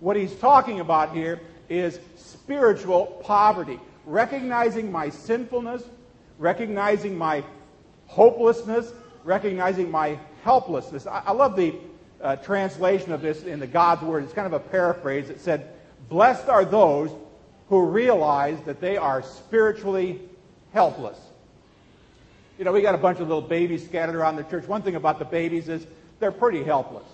What 0.00 0.16
he's 0.16 0.34
talking 0.36 0.80
about 0.80 1.14
here 1.14 1.40
is 1.68 1.98
spiritual 2.16 3.06
poverty, 3.24 3.80
recognizing 4.04 4.92
my 4.92 5.08
sinfulness, 5.08 5.82
recognizing 6.38 7.16
my 7.16 7.42
hopelessness, 8.06 8.92
recognizing 9.24 9.90
my 9.90 10.18
helplessness. 10.42 11.06
I, 11.06 11.22
I 11.26 11.32
love 11.32 11.56
the 11.56 11.74
uh, 12.20 12.36
translation 12.36 13.12
of 13.12 13.22
this 13.22 13.42
in 13.42 13.60
the 13.60 13.66
God's 13.66 14.02
Word. 14.02 14.24
It's 14.24 14.32
kind 14.32 14.46
of 14.46 14.52
a 14.52 14.60
paraphrase. 14.60 15.30
It 15.30 15.40
said, 15.40 15.72
Blessed 16.08 16.48
are 16.48 16.64
those 16.64 17.10
who 17.68 17.86
realize 17.86 18.60
that 18.62 18.80
they 18.80 18.96
are 18.96 19.22
spiritually 19.22 20.20
helpless. 20.72 21.18
You 22.58 22.64
know, 22.64 22.72
we 22.72 22.82
got 22.82 22.94
a 22.94 22.98
bunch 22.98 23.18
of 23.18 23.28
little 23.28 23.42
babies 23.42 23.84
scattered 23.84 24.14
around 24.14 24.36
the 24.36 24.44
church. 24.44 24.68
One 24.68 24.82
thing 24.82 24.94
about 24.94 25.18
the 25.18 25.24
babies 25.24 25.68
is 25.68 25.86
they're 26.20 26.32
pretty 26.32 26.62
helpless. 26.62 27.06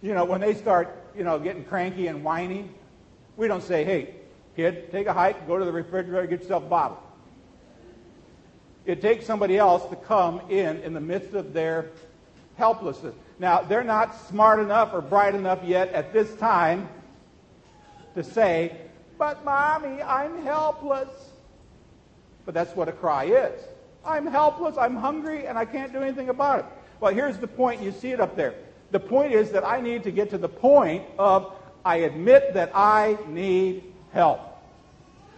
You 0.00 0.14
know, 0.14 0.24
when 0.24 0.40
they 0.40 0.54
start, 0.54 0.96
you 1.16 1.24
know, 1.24 1.38
getting 1.38 1.64
cranky 1.64 2.06
and 2.06 2.22
whiny, 2.22 2.70
we 3.36 3.48
don't 3.48 3.62
say, 3.62 3.84
hey, 3.84 4.14
kid, 4.54 4.90
take 4.92 5.06
a 5.06 5.12
hike, 5.12 5.46
go 5.46 5.58
to 5.58 5.64
the 5.64 5.72
refrigerator, 5.72 6.26
get 6.26 6.42
yourself 6.42 6.64
a 6.64 6.68
bottle. 6.68 7.02
It 8.86 9.00
takes 9.00 9.24
somebody 9.24 9.56
else 9.56 9.88
to 9.90 9.96
come 9.96 10.42
in 10.50 10.78
in 10.82 10.92
the 10.92 11.00
midst 11.00 11.34
of 11.34 11.52
their 11.52 11.90
helplessness. 12.56 13.14
Now, 13.38 13.62
they're 13.62 13.84
not 13.84 14.28
smart 14.28 14.60
enough 14.60 14.92
or 14.92 15.00
bright 15.00 15.34
enough 15.34 15.64
yet 15.64 15.92
at 15.92 16.12
this 16.12 16.34
time 16.36 16.88
to 18.14 18.22
say, 18.22 18.76
but 19.18 19.44
mommy, 19.44 20.02
I'm 20.02 20.42
helpless. 20.42 21.08
But 22.44 22.54
that's 22.54 22.76
what 22.76 22.88
a 22.88 22.92
cry 22.92 23.24
is. 23.24 23.60
I'm 24.04 24.26
helpless, 24.26 24.76
I'm 24.76 24.96
hungry, 24.96 25.46
and 25.46 25.56
I 25.56 25.64
can't 25.64 25.92
do 25.92 26.00
anything 26.00 26.28
about 26.28 26.60
it. 26.60 26.66
Well, 27.00 27.12
here's 27.12 27.38
the 27.38 27.48
point. 27.48 27.82
You 27.82 27.90
see 27.90 28.10
it 28.10 28.20
up 28.20 28.36
there. 28.36 28.54
The 28.90 29.00
point 29.00 29.32
is 29.32 29.50
that 29.52 29.64
I 29.64 29.80
need 29.80 30.04
to 30.04 30.10
get 30.10 30.30
to 30.30 30.38
the 30.38 30.48
point 30.48 31.04
of 31.18 31.52
I 31.84 31.96
admit 31.96 32.54
that 32.54 32.70
I 32.74 33.18
need 33.28 33.82
help. 34.12 34.40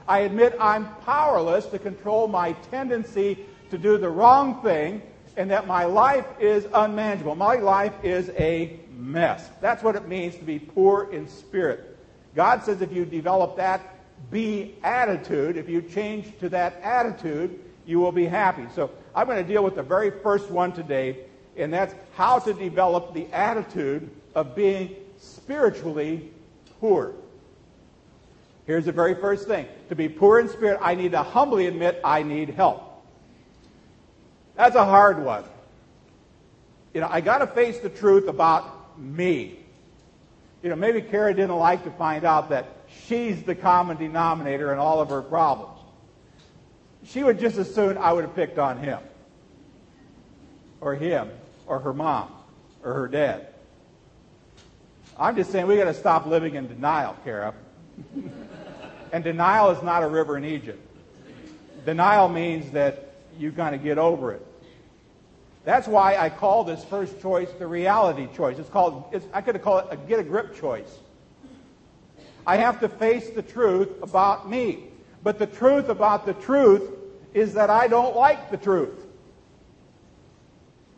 I 0.09 0.21
admit 0.21 0.57
I'm 0.61 0.87
powerless 1.03 1.67
to 1.67 1.79
control 1.79 2.29
my 2.29 2.53
tendency 2.71 3.39
to 3.71 3.79
do 3.79 3.99
the 3.99 4.09
wrong 4.09 4.63
thing 4.63 5.03
and 5.37 5.51
that 5.51 5.67
my 5.67 5.85
life 5.85 6.27
is 6.41 6.67
unmanageable. 6.73 7.35
My 7.35 7.57
life 7.57 7.93
is 8.03 8.31
a 8.31 8.79
mess. 8.97 9.49
That's 9.61 9.83
what 9.83 9.97
it 9.97 10.09
means 10.09 10.37
to 10.37 10.45
be 10.45 10.59
poor 10.59 11.13
in 11.13 11.29
spirit. 11.29 11.99
God 12.35 12.63
says 12.63 12.81
if 12.81 12.93
you 12.93 13.05
develop 13.05 13.57
that 13.57 13.95
be 14.31 14.77
attitude, 14.83 15.57
if 15.57 15.69
you 15.69 15.83
change 15.83 16.39
to 16.41 16.49
that 16.51 16.81
attitude, 16.83 17.61
you 17.85 17.99
will 17.99 18.13
be 18.13 18.27
happy. 18.27 18.67
So 18.75 18.91
I'm 19.15 19.27
going 19.27 19.45
to 19.45 19.53
deal 19.53 19.63
with 19.63 19.77
the 19.77 19.83
very 19.83 20.11
first 20.11 20.51
one 20.51 20.73
today, 20.73 21.25
and 21.57 21.73
that's 21.73 21.95
how 22.15 22.39
to 22.41 22.53
develop 22.53 23.15
the 23.15 23.27
attitude 23.33 24.11
of 24.35 24.55
being 24.55 24.97
spiritually 25.19 26.31
poor. 26.81 27.15
Here's 28.67 28.85
the 28.85 28.93
very 28.93 29.15
first 29.15 29.47
thing. 29.47 29.67
To 29.89 29.95
be 29.95 30.09
poor 30.09 30.41
in 30.41 30.49
spirit, 30.49 30.81
I 30.83 30.95
need 30.97 31.13
to 31.13 31.23
humbly 31.23 31.67
admit 31.67 32.01
I 32.03 32.23
need 32.25 32.51
help. 32.51 32.83
That's 34.57 34.75
a 34.75 34.85
hard 34.85 35.23
one. 35.23 35.45
You 36.93 37.01
know, 37.01 37.09
I 37.11 37.21
got 37.21 37.39
to 37.39 37.47
face 37.47 37.79
the 37.79 37.91
truth 37.91 38.27
about 38.27 38.99
me. 38.99 39.59
You 40.63 40.71
know, 40.71 40.77
maybe 40.77 41.01
Kara 41.01 41.33
didn't 41.33 41.57
like 41.57 41.85
to 41.85 41.91
find 41.93 42.25
out 42.25 42.49
that 42.49 42.67
she's 43.07 43.43
the 43.43 43.55
common 43.55 43.99
denominator 43.99 44.73
in 44.73 44.79
all 44.79 45.01
of 45.01 45.11
her 45.11 45.23
problems. 45.23 45.79
She 47.05 47.23
would 47.23 47.39
just 47.39 47.57
as 47.57 47.73
soon 47.73 47.99
I 47.99 48.13
would 48.13 48.25
have 48.25 48.35
picked 48.35 48.59
on 48.59 48.79
him, 48.79 48.99
or 50.81 50.97
him, 50.97 51.31
or 51.67 51.79
her 51.79 51.93
mom, 51.93 52.33
or 52.83 52.95
her 52.95 53.07
dad. 53.07 53.47
I'm 55.17 55.37
just 55.37 55.53
saying 55.53 55.67
we 55.67 55.77
got 55.77 55.85
to 55.85 55.95
stop 55.95 56.27
living 56.27 56.57
in 56.57 56.67
denial, 56.67 57.17
Kara. 57.23 57.55
and 59.17 59.25
denial 59.25 59.71
is 59.71 59.83
not 59.83 60.03
a 60.03 60.07
river 60.07 60.37
in 60.37 60.45
Egypt. 60.45 60.79
Denial 61.87 62.29
means 62.29 62.71
that 62.73 63.15
you 63.39 63.51
kind 63.51 63.73
to 63.73 63.79
get 63.83 63.97
over 63.97 64.33
it. 64.33 64.47
That's 65.65 65.89
why 65.89 66.19
I 66.19 66.29
call 66.29 66.65
this 66.65 66.85
first 66.85 67.23
choice 67.23 67.49
the 67.59 67.67
reality 67.67 68.29
choice. 68.37 68.59
It's 68.59 68.69
called, 68.69 69.05
it's, 69.13 69.25
I 69.33 69.41
could 69.41 69.55
have 69.55 69.65
called 69.65 69.85
it 69.91 69.95
a 69.95 69.97
get 69.97 70.19
a 70.19 70.23
grip 70.23 70.55
choice. 70.61 70.99
I 72.47 72.59
have 72.59 72.79
to 72.81 72.91
face 72.91 73.31
the 73.31 73.41
truth 73.41 73.89
about 74.03 74.51
me. 74.51 74.85
But 75.23 75.39
the 75.39 75.47
truth 75.47 75.89
about 75.89 76.27
the 76.27 76.35
truth 76.35 76.83
is 77.33 77.55
that 77.55 77.71
I 77.71 77.89
don't 77.89 78.15
like 78.15 78.51
the 78.51 78.59
truth. 78.59 79.01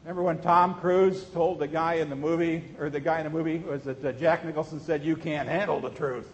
Remember 0.03 0.25
when 0.25 0.39
Tom 0.41 0.75
Cruise 0.75 1.25
told 1.33 1.61
the 1.61 1.69
guy 1.69 1.95
in 1.95 2.11
the 2.11 2.17
movie, 2.17 2.65
or 2.81 2.91
the 2.91 2.99
guy 2.99 3.19
in 3.19 3.25
the 3.25 3.31
movie, 3.31 3.59
was 3.59 3.87
it 3.87 4.05
uh, 4.05 4.11
Jack 4.11 4.45
Nicholson 4.45 4.81
said, 4.81 5.05
You 5.05 5.15
can't 5.15 5.49
handle 5.49 5.79
the 5.79 5.91
truth. 5.91 6.27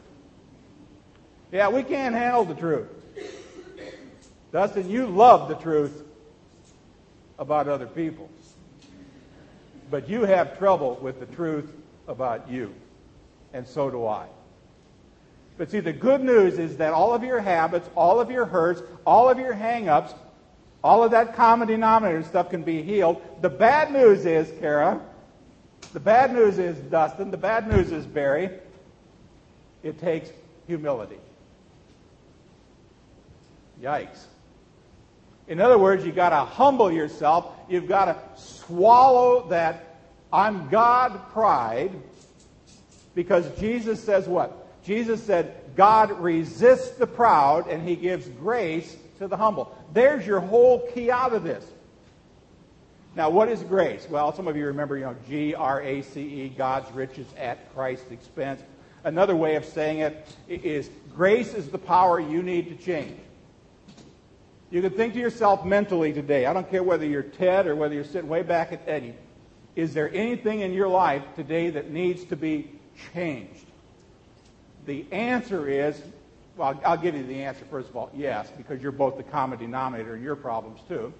Yeah, 1.55 1.69
we 1.69 1.85
can't 1.85 2.17
handle 2.17 2.45
the 2.45 2.57
truth. 2.57 2.89
Dustin, 4.51 4.91
you 4.91 5.07
love 5.07 5.49
the 5.49 5.55
truth 5.55 6.03
about 7.39 7.69
other 7.69 7.87
people. 7.87 8.29
But 9.89 10.09
you 10.09 10.23
have 10.23 10.59
trouble 10.59 10.99
with 11.01 11.21
the 11.21 11.27
truth 11.27 11.73
about 12.09 12.51
you. 12.51 12.75
And 13.53 13.69
so 13.69 13.89
do 13.89 14.05
I. 14.05 14.27
But 15.57 15.71
see, 15.71 15.79
the 15.79 15.93
good 15.93 16.25
news 16.25 16.59
is 16.59 16.79
that 16.79 16.93
all 16.93 17.15
of 17.15 17.23
your 17.23 17.39
habits, 17.39 17.89
all 17.95 18.19
of 18.19 18.33
your 18.33 18.47
hurts, 18.47 18.83
all 19.07 19.31
of 19.31 19.39
your 19.39 19.53
hang-ups, 19.53 20.13
all 20.83 21.05
of 21.05 21.13
that 21.13 21.37
common 21.37 21.69
denominator 21.69 22.25
stuff 22.25 22.51
can 22.51 22.65
be 22.65 22.83
healed. 22.83 23.23
The 23.43 23.49
bad 23.49 23.93
news 23.93 24.27
is, 24.27 24.51
Kara, 24.59 25.01
the 25.93 26.01
bad 26.01 26.35
news 26.35 26.59
is, 26.59 26.77
Dustin, 26.91 27.31
the 27.31 27.37
bad 27.37 27.71
news 27.71 27.93
is, 27.93 28.05
Barry, 28.07 28.51
it 29.85 30.01
takes 30.01 30.31
humility. 30.67 31.19
Yikes. 33.85 34.25
In 35.47 35.61
other 35.61 35.77
words, 35.77 36.05
you've 36.07 36.17
got 36.17 36.31
to 36.31 36.37
humble 36.37 36.91
yourself. 36.91 37.53
You've 37.69 37.87
got 37.87 38.07
to 38.07 38.41
swallow 38.41 39.49
that 39.51 39.99
I'm 40.33 40.69
God 40.69 41.21
pride 41.33 41.93
because 43.15 43.49
Jesus 43.59 44.03
says 44.03 44.27
what? 44.27 44.83
Jesus 44.85 45.23
said, 45.23 45.55
God 45.77 46.11
resists 46.21 46.97
the 46.97 47.07
proud 47.07 47.69
and 47.69 47.87
he 47.87 47.95
gives 47.95 48.27
grace 48.29 48.97
to 49.19 49.29
the 49.29 49.37
humble. 49.37 49.77
There's 49.93 50.27
your 50.27 50.41
whole 50.41 50.89
key 50.93 51.11
out 51.11 51.33
of 51.33 51.45
this. 51.45 51.65
Now, 53.17 53.31
what 53.31 53.49
is 53.49 53.63
grace? 53.63 54.09
Well, 54.11 54.35
some 54.35 54.49
of 54.49 54.57
you 54.57 54.67
remember, 54.67 54.97
you 54.97 55.05
know, 55.05 55.17
G 55.29 55.55
R 55.55 55.81
A 55.81 56.03
C 56.03 56.21
E, 56.21 56.49
God's 56.49 56.91
riches 56.93 57.27
at 57.39 57.73
Christ's 57.75 58.11
expense. 58.11 58.61
Another 59.05 59.37
way 59.37 59.55
of 59.55 59.65
saying 59.65 59.99
it 59.99 60.27
is 60.49 60.91
grace 61.15 61.55
is 61.55 61.69
the 61.69 61.79
power 61.79 62.19
you 62.19 62.43
need 62.43 62.77
to 62.77 62.85
change. 62.85 63.17
You 64.71 64.83
can 64.83 64.91
think 64.91 65.15
to 65.15 65.21
yourself 65.21 65.65
mentally 65.65 66.13
today, 66.13 66.47
I 66.47 66.53
don't 66.53 66.69
care 66.69 66.83
whether 66.83 67.07
you're 67.07 67.23
Ted 67.23 67.67
or 67.67 67.77
whether 67.77 67.95
you're 67.95 68.05
sitting 68.05 68.29
way 68.29 68.43
back 68.43 68.73
at 68.73 68.83
Eddie, 68.87 69.15
is 69.77 69.95
there 69.95 70.13
anything 70.13 70.61
in 70.61 70.73
your 70.73 70.89
life 70.89 71.23
today 71.37 71.71
that 71.71 71.91
needs 71.91 72.25
to 72.27 72.37
be 72.37 72.71
changed? 73.13 73.67
The 74.87 75.05
answer 75.13 75.69
is, 75.69 76.01
well, 76.57 76.81
I'll 76.85 76.97
give 76.97 77.15
you 77.15 77.25
the 77.25 77.43
answer 77.43 77.65
first 77.71 77.89
of 77.89 77.97
all, 77.97 78.11
yes, 78.15 78.51
because 78.57 78.83
you're 78.83 78.93
both 78.93 79.17
the 79.17 79.23
common 79.23 79.59
denominator 79.59 80.17
in 80.17 80.23
your 80.23 80.37
problems 80.37 80.81
too. 80.89 81.13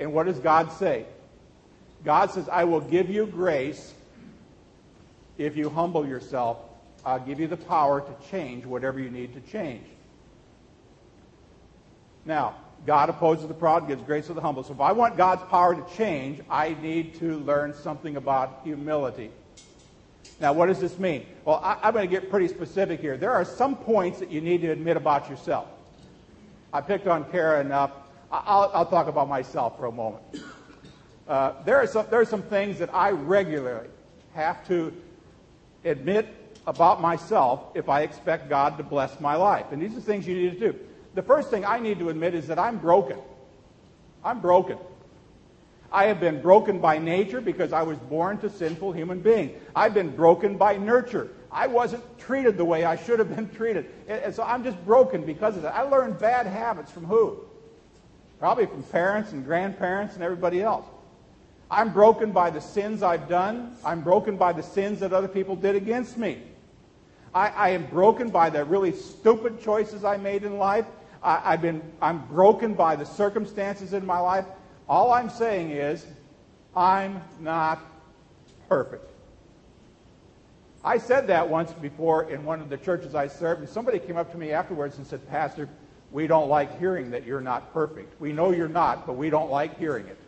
And 0.00 0.12
what 0.12 0.26
does 0.26 0.38
God 0.38 0.72
say? 0.72 1.06
God 2.04 2.30
says, 2.30 2.48
I 2.48 2.64
will 2.64 2.80
give 2.80 3.10
you 3.10 3.26
grace 3.26 3.92
if 5.38 5.56
you 5.56 5.68
humble 5.68 6.06
yourself. 6.06 6.58
I'll 7.04 7.20
give 7.20 7.40
you 7.40 7.46
the 7.46 7.56
power 7.56 8.00
to 8.00 8.30
change 8.30 8.64
whatever 8.64 8.98
you 8.98 9.10
need 9.10 9.34
to 9.34 9.40
change. 9.52 9.84
Now, 12.24 12.56
God 12.86 13.08
opposes 13.08 13.46
the 13.46 13.54
proud 13.54 13.82
and 13.82 13.88
gives 13.88 14.02
grace 14.02 14.26
to 14.26 14.34
the 14.34 14.40
humble. 14.40 14.64
So 14.64 14.72
if 14.72 14.80
I 14.80 14.92
want 14.92 15.16
God's 15.16 15.42
power 15.44 15.74
to 15.74 15.96
change, 15.96 16.40
I 16.50 16.76
need 16.82 17.14
to 17.20 17.38
learn 17.38 17.74
something 17.74 18.16
about 18.16 18.60
humility. 18.64 19.30
Now, 20.40 20.52
what 20.52 20.66
does 20.66 20.80
this 20.80 20.98
mean? 20.98 21.24
Well, 21.44 21.60
I, 21.62 21.88
am 21.88 21.94
going 21.94 22.08
to 22.08 22.10
get 22.10 22.28
pretty 22.28 22.48
specific 22.48 23.00
here. 23.00 23.16
There 23.16 23.30
are 23.30 23.44
some 23.44 23.76
points 23.76 24.18
that 24.18 24.30
you 24.30 24.40
need 24.40 24.62
to 24.62 24.70
admit 24.70 24.96
about 24.96 25.30
yourself. 25.30 25.68
I 26.72 26.80
picked 26.80 27.06
on 27.06 27.30
Kara 27.30 27.60
enough. 27.60 27.92
I'll, 28.30 28.70
I'll 28.74 28.86
talk 28.86 29.06
about 29.06 29.28
myself 29.28 29.76
for 29.78 29.86
a 29.86 29.92
moment. 29.92 30.24
Uh, 31.28 31.52
there, 31.64 31.76
are 31.76 31.86
some, 31.86 32.06
there 32.10 32.18
are 32.18 32.24
some 32.24 32.42
things 32.42 32.78
that 32.80 32.92
I 32.92 33.10
regularly 33.10 33.88
have 34.34 34.66
to 34.68 34.92
admit 35.84 36.26
about 36.66 37.00
myself 37.00 37.64
if 37.74 37.88
I 37.88 38.02
expect 38.02 38.48
God 38.48 38.78
to 38.78 38.82
bless 38.82 39.20
my 39.20 39.36
life. 39.36 39.66
And 39.70 39.80
these 39.80 39.96
are 39.96 40.00
things 40.00 40.26
you 40.26 40.34
need 40.34 40.58
to 40.58 40.72
do. 40.72 40.78
The 41.14 41.22
first 41.22 41.50
thing 41.50 41.64
I 41.64 41.78
need 41.78 41.98
to 41.98 42.08
admit 42.08 42.34
is 42.34 42.46
that 42.48 42.58
I'm 42.58 42.78
broken. 42.78 43.18
I'm 44.24 44.40
broken. 44.40 44.78
I 45.92 46.04
have 46.04 46.20
been 46.20 46.40
broken 46.40 46.78
by 46.78 46.98
nature 46.98 47.40
because 47.40 47.72
I 47.72 47.82
was 47.82 47.98
born 47.98 48.38
to 48.38 48.48
sinful 48.48 48.92
human 48.92 49.20
being. 49.20 49.54
I've 49.76 49.92
been 49.92 50.16
broken 50.16 50.56
by 50.56 50.78
nurture. 50.78 51.28
I 51.50 51.66
wasn't 51.66 52.02
treated 52.18 52.56
the 52.56 52.64
way 52.64 52.84
I 52.84 52.96
should 52.96 53.18
have 53.18 53.34
been 53.36 53.50
treated. 53.50 53.90
And 54.08 54.34
so 54.34 54.42
I'm 54.42 54.64
just 54.64 54.82
broken 54.86 55.26
because 55.26 55.56
of 55.56 55.62
that. 55.62 55.74
I 55.74 55.82
learned 55.82 56.18
bad 56.18 56.46
habits 56.46 56.90
from 56.90 57.04
who? 57.04 57.40
Probably 58.38 58.64
from 58.64 58.82
parents 58.84 59.32
and 59.32 59.44
grandparents 59.44 60.14
and 60.14 60.24
everybody 60.24 60.62
else. 60.62 60.86
I'm 61.70 61.92
broken 61.92 62.32
by 62.32 62.50
the 62.50 62.60
sins 62.60 63.02
I've 63.02 63.28
done. 63.28 63.76
I'm 63.84 64.00
broken 64.00 64.36
by 64.36 64.52
the 64.52 64.62
sins 64.62 65.00
that 65.00 65.12
other 65.12 65.28
people 65.28 65.56
did 65.56 65.76
against 65.76 66.16
me. 66.16 66.38
I, 67.34 67.48
I 67.48 67.68
am 67.70 67.86
broken 67.86 68.30
by 68.30 68.50
the 68.50 68.64
really 68.64 68.92
stupid 68.92 69.62
choices 69.62 70.04
I 70.04 70.16
made 70.16 70.44
in 70.44 70.58
life. 70.58 70.86
I, 71.22 71.52
I've 71.52 71.62
been, 71.62 71.82
I'm 72.00 72.26
broken 72.26 72.74
by 72.74 72.96
the 72.96 73.06
circumstances 73.06 73.92
in 73.92 74.04
my 74.04 74.18
life. 74.18 74.44
All 74.88 75.12
I'm 75.12 75.30
saying 75.30 75.70
is, 75.70 76.06
I'm 76.74 77.22
not 77.40 77.80
perfect. 78.68 79.08
I 80.84 80.98
said 80.98 81.28
that 81.28 81.48
once 81.48 81.72
before 81.72 82.28
in 82.30 82.44
one 82.44 82.60
of 82.60 82.68
the 82.68 82.76
churches 82.76 83.14
I 83.14 83.28
served, 83.28 83.60
and 83.60 83.68
somebody 83.68 83.98
came 84.00 84.16
up 84.16 84.32
to 84.32 84.38
me 84.38 84.50
afterwards 84.50 84.98
and 84.98 85.06
said, 85.06 85.28
Pastor, 85.30 85.68
we 86.10 86.26
don't 86.26 86.48
like 86.48 86.78
hearing 86.78 87.10
that 87.12 87.24
you're 87.24 87.40
not 87.40 87.72
perfect. 87.72 88.20
We 88.20 88.32
know 88.32 88.50
you're 88.50 88.68
not, 88.68 89.06
but 89.06 89.14
we 89.14 89.30
don't 89.30 89.50
like 89.50 89.78
hearing 89.78 90.06
it. 90.06 90.18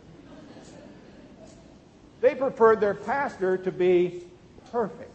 They 2.21 2.33
preferred 2.33 2.79
their 2.79 2.93
pastor 2.95 3.57
to 3.57 3.71
be 3.71 4.23
perfect. 4.71 5.11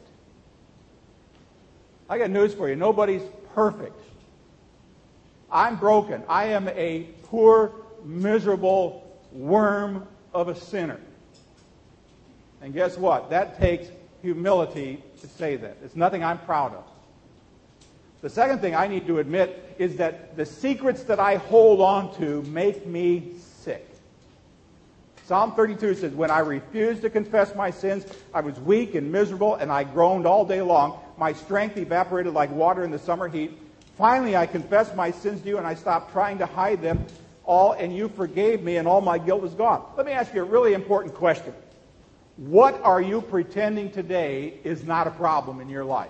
I 2.08 2.18
got 2.18 2.30
news 2.30 2.54
for 2.54 2.68
you. 2.68 2.76
Nobody's 2.76 3.22
perfect. 3.54 3.98
I'm 5.52 5.76
broken. 5.76 6.22
I 6.28 6.46
am 6.46 6.68
a 6.68 7.08
poor, 7.24 7.72
miserable 8.04 9.06
worm 9.32 10.06
of 10.32 10.48
a 10.48 10.54
sinner. 10.54 11.00
And 12.62 12.72
guess 12.72 12.96
what? 12.96 13.30
That 13.30 13.58
takes 13.58 13.88
humility 14.22 15.02
to 15.20 15.26
say 15.26 15.56
that. 15.56 15.78
It's 15.82 15.96
nothing 15.96 16.22
I'm 16.22 16.38
proud 16.38 16.74
of. 16.74 16.84
The 18.20 18.28
second 18.28 18.60
thing 18.60 18.74
I 18.74 18.86
need 18.86 19.06
to 19.06 19.18
admit 19.18 19.76
is 19.78 19.96
that 19.96 20.36
the 20.36 20.44
secrets 20.44 21.04
that 21.04 21.18
I 21.18 21.36
hold 21.36 21.80
on 21.80 22.14
to 22.18 22.42
make 22.42 22.86
me 22.86 23.32
sick. 23.38 23.86
Psalm 25.24 25.54
32 25.54 25.94
says, 25.94 26.12
When 26.12 26.30
I 26.30 26.40
refused 26.40 27.02
to 27.02 27.08
confess 27.08 27.54
my 27.54 27.70
sins, 27.70 28.04
I 28.34 28.40
was 28.40 28.58
weak 28.60 28.94
and 28.94 29.10
miserable, 29.10 29.54
and 29.54 29.72
I 29.72 29.84
groaned 29.84 30.26
all 30.26 30.44
day 30.44 30.60
long. 30.60 30.98
My 31.16 31.32
strength 31.32 31.76
evaporated 31.76 32.34
like 32.34 32.50
water 32.50 32.84
in 32.84 32.90
the 32.90 32.98
summer 32.98 33.28
heat. 33.28 33.56
Finally, 34.00 34.34
I 34.34 34.46
confessed 34.46 34.96
my 34.96 35.10
sins 35.10 35.42
to 35.42 35.48
you, 35.48 35.58
and 35.58 35.66
I 35.66 35.74
stopped 35.74 36.12
trying 36.12 36.38
to 36.38 36.46
hide 36.46 36.80
them 36.80 37.04
all, 37.44 37.72
and 37.72 37.94
you 37.94 38.08
forgave 38.08 38.62
me, 38.62 38.78
and 38.78 38.88
all 38.88 39.02
my 39.02 39.18
guilt 39.18 39.42
was 39.42 39.52
gone. 39.52 39.84
Let 39.94 40.06
me 40.06 40.12
ask 40.12 40.32
you 40.32 40.40
a 40.40 40.44
really 40.44 40.72
important 40.72 41.14
question. 41.14 41.52
What 42.38 42.80
are 42.82 43.02
you 43.02 43.20
pretending 43.20 43.90
today 43.90 44.54
is 44.64 44.84
not 44.84 45.06
a 45.06 45.10
problem 45.10 45.60
in 45.60 45.68
your 45.68 45.84
life? 45.84 46.08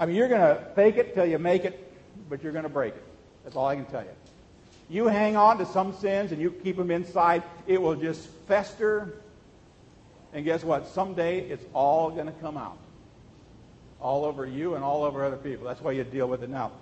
I 0.00 0.06
mean, 0.06 0.16
you're 0.16 0.26
going 0.26 0.40
to 0.40 0.64
fake 0.74 0.96
it 0.96 1.14
till 1.14 1.26
you 1.26 1.38
make 1.38 1.64
it, 1.64 1.92
but 2.28 2.42
you're 2.42 2.52
going 2.52 2.64
to 2.64 2.68
break 2.68 2.96
it. 2.96 3.04
That's 3.44 3.54
all 3.54 3.66
I 3.66 3.76
can 3.76 3.84
tell 3.84 4.02
you. 4.02 4.10
You 4.88 5.06
hang 5.06 5.36
on 5.36 5.58
to 5.58 5.66
some 5.66 5.94
sins 5.94 6.32
and 6.32 6.42
you 6.42 6.50
keep 6.50 6.76
them 6.76 6.90
inside, 6.90 7.44
it 7.68 7.80
will 7.80 7.94
just 7.94 8.26
fester. 8.48 9.14
And 10.32 10.44
guess 10.44 10.64
what? 10.64 10.88
Someday 10.88 11.48
it's 11.48 11.64
all 11.72 12.10
going 12.10 12.26
to 12.26 12.32
come 12.32 12.56
out. 12.56 12.78
All 14.00 14.24
over 14.24 14.46
you 14.46 14.74
and 14.74 14.84
all 14.84 15.04
over 15.04 15.24
other 15.24 15.36
people. 15.36 15.66
That's 15.66 15.80
why 15.80 15.92
you 15.92 16.04
deal 16.04 16.28
with 16.28 16.42
it 16.42 16.50
now. 16.50 16.72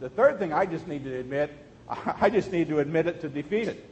The 0.00 0.08
third 0.08 0.38
thing 0.38 0.52
I 0.52 0.66
just 0.66 0.86
need 0.88 1.04
to 1.04 1.18
admit, 1.18 1.52
I 1.88 2.30
just 2.30 2.52
need 2.52 2.68
to 2.68 2.80
admit 2.80 3.06
it 3.06 3.20
to 3.20 3.28
defeat 3.28 3.68
it. 3.68 3.84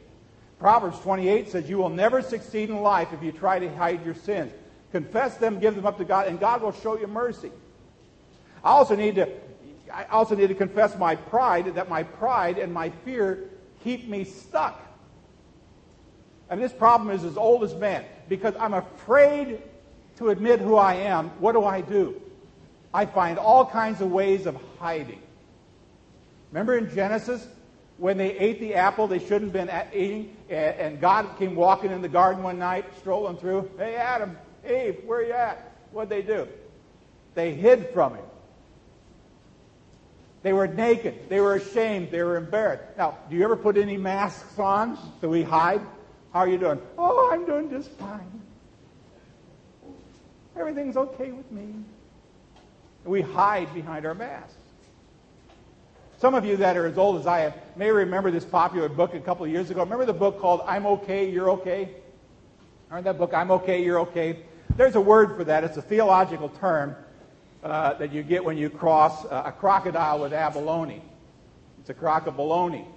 Proverbs 0.59 0.99
28 0.99 1.49
says, 1.49 1.69
You 1.69 1.77
will 1.77 1.89
never 1.89 2.21
succeed 2.21 2.69
in 2.69 2.81
life 2.81 3.09
if 3.13 3.21
you 3.21 3.31
try 3.31 3.59
to 3.59 3.73
hide 3.75 4.05
your 4.05 4.15
sins. 4.15 4.53
Confess 4.91 5.37
them, 5.37 5.59
give 5.59 5.75
them 5.75 5.85
up 5.85 5.97
to 5.97 6.05
God, 6.05 6.27
and 6.27 6.39
God 6.39 6.61
will 6.61 6.71
show 6.71 6.97
you 6.97 7.07
mercy. 7.07 7.51
I 8.63 8.69
also 8.69 8.95
need 8.95 9.15
to, 9.15 9.29
I 9.93 10.05
also 10.05 10.35
need 10.35 10.47
to 10.47 10.55
confess 10.55 10.97
my 10.97 11.15
pride, 11.15 11.75
that 11.75 11.89
my 11.89 12.03
pride 12.03 12.57
and 12.57 12.73
my 12.73 12.89
fear 13.03 13.49
keep 13.83 14.07
me 14.07 14.23
stuck. 14.23 14.81
And 16.49 16.61
this 16.61 16.71
problem 16.71 17.09
is 17.09 17.23
as 17.23 17.37
old 17.37 17.63
as 17.63 17.73
man 17.75 18.05
because 18.29 18.55
I'm 18.59 18.73
afraid 18.73 19.61
to 20.17 20.29
admit 20.29 20.59
who 20.59 20.75
I 20.75 20.95
am. 20.95 21.29
What 21.39 21.53
do 21.53 21.65
I 21.65 21.81
do? 21.81 22.21
I 22.95 23.05
find 23.05 23.37
all 23.37 23.65
kinds 23.65 23.99
of 23.99 24.09
ways 24.09 24.45
of 24.45 24.57
hiding. 24.79 25.21
Remember 26.53 26.77
in 26.77 26.89
Genesis 26.95 27.45
when 27.97 28.17
they 28.17 28.31
ate 28.37 28.61
the 28.61 28.75
apple 28.75 29.07
they 29.07 29.19
shouldn't 29.19 29.53
have 29.53 29.67
been 29.67 29.69
eating, 29.93 30.33
and 30.49 31.01
God 31.01 31.37
came 31.37 31.55
walking 31.55 31.91
in 31.91 32.01
the 32.01 32.07
garden 32.07 32.41
one 32.41 32.57
night, 32.57 32.85
strolling 32.99 33.35
through. 33.35 33.69
Hey, 33.77 33.95
Adam, 33.95 34.37
Eve, 34.65 35.01
where 35.05 35.19
are 35.19 35.23
you 35.23 35.33
at? 35.33 35.73
What'd 35.91 36.09
they 36.09 36.21
do? 36.21 36.47
They 37.33 37.53
hid 37.53 37.89
from 37.89 38.15
him. 38.15 38.23
They 40.41 40.53
were 40.53 40.67
naked. 40.67 41.27
They 41.27 41.41
were 41.41 41.55
ashamed. 41.55 42.11
They 42.11 42.23
were 42.23 42.37
embarrassed. 42.37 42.97
Now, 42.97 43.17
do 43.29 43.35
you 43.35 43.43
ever 43.43 43.57
put 43.57 43.75
any 43.75 43.97
masks 43.97 44.57
on 44.57 44.97
so 45.19 45.27
we 45.27 45.43
hide? 45.43 45.81
How 46.31 46.39
are 46.39 46.47
you 46.47 46.57
doing? 46.57 46.79
Oh, 46.97 47.29
I'm 47.33 47.45
doing 47.45 47.69
just 47.69 47.91
fine. 47.91 48.41
Everything's 50.55 50.95
okay 50.95 51.31
with 51.31 51.51
me. 51.51 51.73
We 53.05 53.21
hide 53.21 53.71
behind 53.73 54.05
our 54.05 54.15
masks. 54.15 54.55
Some 56.17 56.33
of 56.33 56.43
you 56.43 56.57
that 56.57 56.75
are 56.75 56.87
as 56.87 56.97
old 56.97 57.19
as 57.19 57.27
I 57.27 57.41
am 57.41 57.53
may 57.75 57.91
remember 57.91 58.31
this 58.31 58.45
popular 58.45 58.89
book 58.89 59.13
a 59.13 59.19
couple 59.19 59.45
of 59.45 59.51
years 59.51 59.69
ago. 59.69 59.81
Remember 59.81 60.05
the 60.05 60.13
book 60.13 60.39
called 60.39 60.61
I'm 60.65 60.85
Okay, 60.87 61.29
You're 61.29 61.51
Okay? 61.51 61.89
Remember 62.89 63.11
that 63.11 63.19
book, 63.19 63.33
I'm 63.33 63.51
Okay, 63.51 63.83
You're 63.83 63.99
Okay? 63.99 64.39
There's 64.75 64.95
a 64.95 65.01
word 65.01 65.37
for 65.37 65.43
that. 65.43 65.63
It's 65.63 65.77
a 65.77 65.81
theological 65.81 66.49
term 66.49 66.95
uh, 67.63 67.93
that 67.95 68.11
you 68.11 68.23
get 68.23 68.43
when 68.43 68.57
you 68.57 68.69
cross 68.69 69.25
uh, 69.25 69.43
a 69.45 69.51
crocodile 69.51 70.21
with 70.21 70.33
abalone. 70.33 71.01
It's 71.81 71.89
a 71.91 71.93
crocodile. 71.93 72.87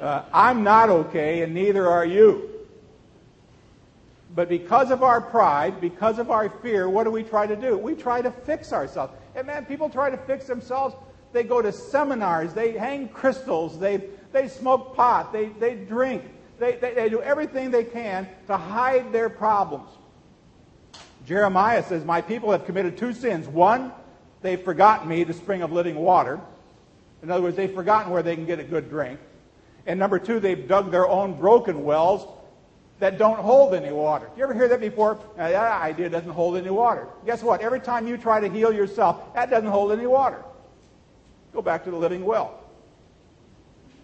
Uh, 0.00 0.22
I'm 0.32 0.62
not 0.62 0.88
okay, 0.88 1.42
and 1.42 1.52
neither 1.52 1.88
are 1.88 2.04
you. 2.04 2.53
But 4.34 4.48
because 4.48 4.90
of 4.90 5.02
our 5.02 5.20
pride, 5.20 5.80
because 5.80 6.18
of 6.18 6.30
our 6.30 6.48
fear, 6.48 6.88
what 6.88 7.04
do 7.04 7.10
we 7.10 7.22
try 7.22 7.46
to 7.46 7.56
do? 7.56 7.78
We 7.78 7.94
try 7.94 8.20
to 8.20 8.30
fix 8.30 8.72
ourselves. 8.72 9.12
And 9.34 9.46
man, 9.46 9.64
people 9.64 9.88
try 9.88 10.10
to 10.10 10.16
fix 10.16 10.46
themselves 10.46 10.94
they 11.34 11.42
go 11.42 11.60
to 11.60 11.72
seminars. 11.72 12.54
They 12.54 12.72
hang 12.72 13.08
crystals. 13.08 13.78
They, 13.78 14.04
they 14.32 14.46
smoke 14.46 14.94
pot. 14.94 15.32
They, 15.32 15.48
they 15.48 15.74
drink. 15.74 16.22
They, 16.60 16.76
they, 16.76 16.94
they 16.94 17.08
do 17.08 17.20
everything 17.20 17.72
they 17.72 17.82
can 17.82 18.28
to 18.46 18.56
hide 18.56 19.12
their 19.12 19.28
problems. 19.28 19.90
Jeremiah 21.26 21.82
says, 21.82 22.04
My 22.04 22.20
people 22.20 22.52
have 22.52 22.64
committed 22.64 22.96
two 22.96 23.12
sins. 23.12 23.48
One, 23.48 23.92
they've 24.42 24.62
forgotten 24.62 25.08
me, 25.08 25.24
the 25.24 25.34
spring 25.34 25.62
of 25.62 25.72
living 25.72 25.96
water. 25.96 26.40
In 27.24 27.32
other 27.32 27.42
words, 27.42 27.56
they've 27.56 27.74
forgotten 27.74 28.12
where 28.12 28.22
they 28.22 28.36
can 28.36 28.46
get 28.46 28.60
a 28.60 28.64
good 28.64 28.88
drink. 28.88 29.18
And 29.86 29.98
number 29.98 30.20
two, 30.20 30.38
they've 30.38 30.68
dug 30.68 30.92
their 30.92 31.08
own 31.08 31.34
broken 31.36 31.82
wells 31.82 32.28
that 33.00 33.18
don't 33.18 33.38
hold 33.38 33.74
any 33.74 33.90
water. 33.90 34.30
You 34.36 34.44
ever 34.44 34.54
hear 34.54 34.68
that 34.68 34.80
before? 34.80 35.18
That 35.36 35.54
idea 35.54 36.08
doesn't 36.08 36.30
hold 36.30 36.56
any 36.56 36.70
water. 36.70 37.08
Guess 37.26 37.42
what? 37.42 37.60
Every 37.60 37.80
time 37.80 38.06
you 38.06 38.16
try 38.16 38.40
to 38.40 38.48
heal 38.48 38.72
yourself, 38.72 39.34
that 39.34 39.50
doesn't 39.50 39.68
hold 39.68 39.92
any 39.92 40.06
water. 40.06 40.42
Go 41.52 41.60
back 41.62 41.84
to 41.84 41.90
the 41.90 41.96
living 41.96 42.24
well. 42.24 42.60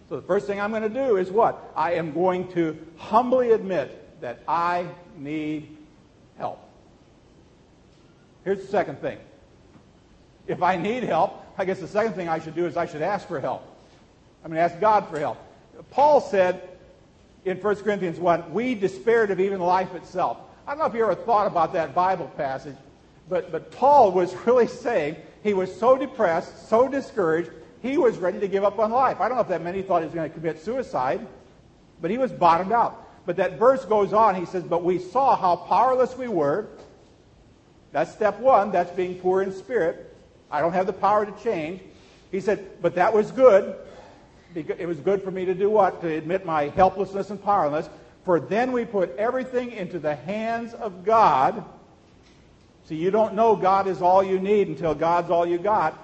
So 0.08 0.16
the 0.16 0.26
first 0.26 0.46
thing 0.46 0.60
I'm 0.60 0.70
going 0.70 0.82
to 0.82 0.88
do 0.88 1.16
is 1.16 1.30
what? 1.30 1.72
I 1.76 1.92
am 1.92 2.12
going 2.12 2.50
to 2.52 2.76
humbly 2.96 3.52
admit 3.52 4.20
that 4.20 4.40
I 4.48 4.86
need 5.16 5.76
help. 6.36 6.60
Here's 8.44 8.60
the 8.60 8.66
second 8.66 9.00
thing. 9.00 9.18
If 10.48 10.62
I 10.62 10.76
need 10.76 11.04
help, 11.04 11.44
I 11.56 11.64
guess 11.64 11.78
the 11.78 11.86
second 11.86 12.14
thing 12.14 12.28
I 12.28 12.40
should 12.40 12.56
do 12.56 12.66
is 12.66 12.76
I 12.76 12.86
should 12.86 13.02
ask 13.02 13.28
for 13.28 13.38
help. 13.38 13.62
I'm 14.42 14.50
going 14.50 14.56
to 14.56 14.62
ask 14.62 14.80
God 14.80 15.06
for 15.08 15.18
help. 15.18 15.38
Paul 15.90 16.20
said 16.20 16.68
in 17.44 17.56
1 17.56 17.76
Corinthians 17.76 18.18
1, 18.18 18.52
we 18.52 18.74
despaired 18.74 19.30
of 19.30 19.40
even 19.40 19.60
life 19.60 19.94
itself. 19.94 20.38
I 20.66 20.72
don't 20.72 20.78
know 20.78 20.86
if 20.86 20.94
you 20.94 21.02
ever 21.02 21.14
thought 21.14 21.46
about 21.46 21.72
that 21.72 21.94
Bible 21.94 22.30
passage, 22.36 22.76
but, 23.28 23.50
but 23.50 23.70
Paul 23.70 24.12
was 24.12 24.34
really 24.46 24.66
saying 24.66 25.16
he 25.42 25.54
was 25.54 25.74
so 25.74 25.96
depressed, 25.96 26.68
so 26.68 26.88
discouraged, 26.88 27.50
he 27.82 27.96
was 27.96 28.18
ready 28.18 28.38
to 28.40 28.48
give 28.48 28.62
up 28.62 28.78
on 28.78 28.90
life. 28.90 29.20
I 29.20 29.28
don't 29.28 29.36
know 29.36 29.42
if 29.42 29.48
that 29.48 29.62
many 29.62 29.82
thought 29.82 30.02
he 30.02 30.06
was 30.06 30.14
going 30.14 30.28
to 30.28 30.34
commit 30.34 30.62
suicide, 30.62 31.26
but 32.00 32.10
he 32.10 32.18
was 32.18 32.30
bottomed 32.30 32.72
out. 32.72 33.06
But 33.26 33.36
that 33.36 33.58
verse 33.58 33.84
goes 33.84 34.12
on. 34.12 34.34
He 34.34 34.44
says, 34.44 34.62
But 34.64 34.82
we 34.82 34.98
saw 34.98 35.36
how 35.36 35.56
powerless 35.56 36.16
we 36.16 36.28
were. 36.28 36.68
That's 37.92 38.12
step 38.12 38.38
one. 38.38 38.70
That's 38.70 38.90
being 38.92 39.16
poor 39.16 39.42
in 39.42 39.52
spirit. 39.52 40.14
I 40.50 40.60
don't 40.60 40.72
have 40.72 40.86
the 40.86 40.92
power 40.92 41.24
to 41.24 41.42
change. 41.42 41.80
He 42.30 42.40
said, 42.40 42.82
But 42.82 42.94
that 42.96 43.12
was 43.14 43.30
good. 43.30 43.76
It 44.54 44.86
was 44.86 44.98
good 44.98 45.22
for 45.22 45.30
me 45.30 45.44
to 45.44 45.54
do 45.54 45.70
what? 45.70 46.00
To 46.00 46.08
admit 46.08 46.44
my 46.44 46.68
helplessness 46.68 47.30
and 47.30 47.42
powerlessness. 47.42 47.92
For 48.24 48.40
then 48.40 48.72
we 48.72 48.84
put 48.84 49.16
everything 49.16 49.72
into 49.72 49.98
the 49.98 50.14
hands 50.14 50.74
of 50.74 51.04
God. 51.04 51.64
See, 52.86 52.96
you 52.96 53.10
don't 53.10 53.34
know 53.34 53.56
God 53.56 53.86
is 53.86 54.02
all 54.02 54.22
you 54.22 54.38
need 54.38 54.68
until 54.68 54.94
God's 54.94 55.30
all 55.30 55.46
you 55.46 55.58
got. 55.58 55.98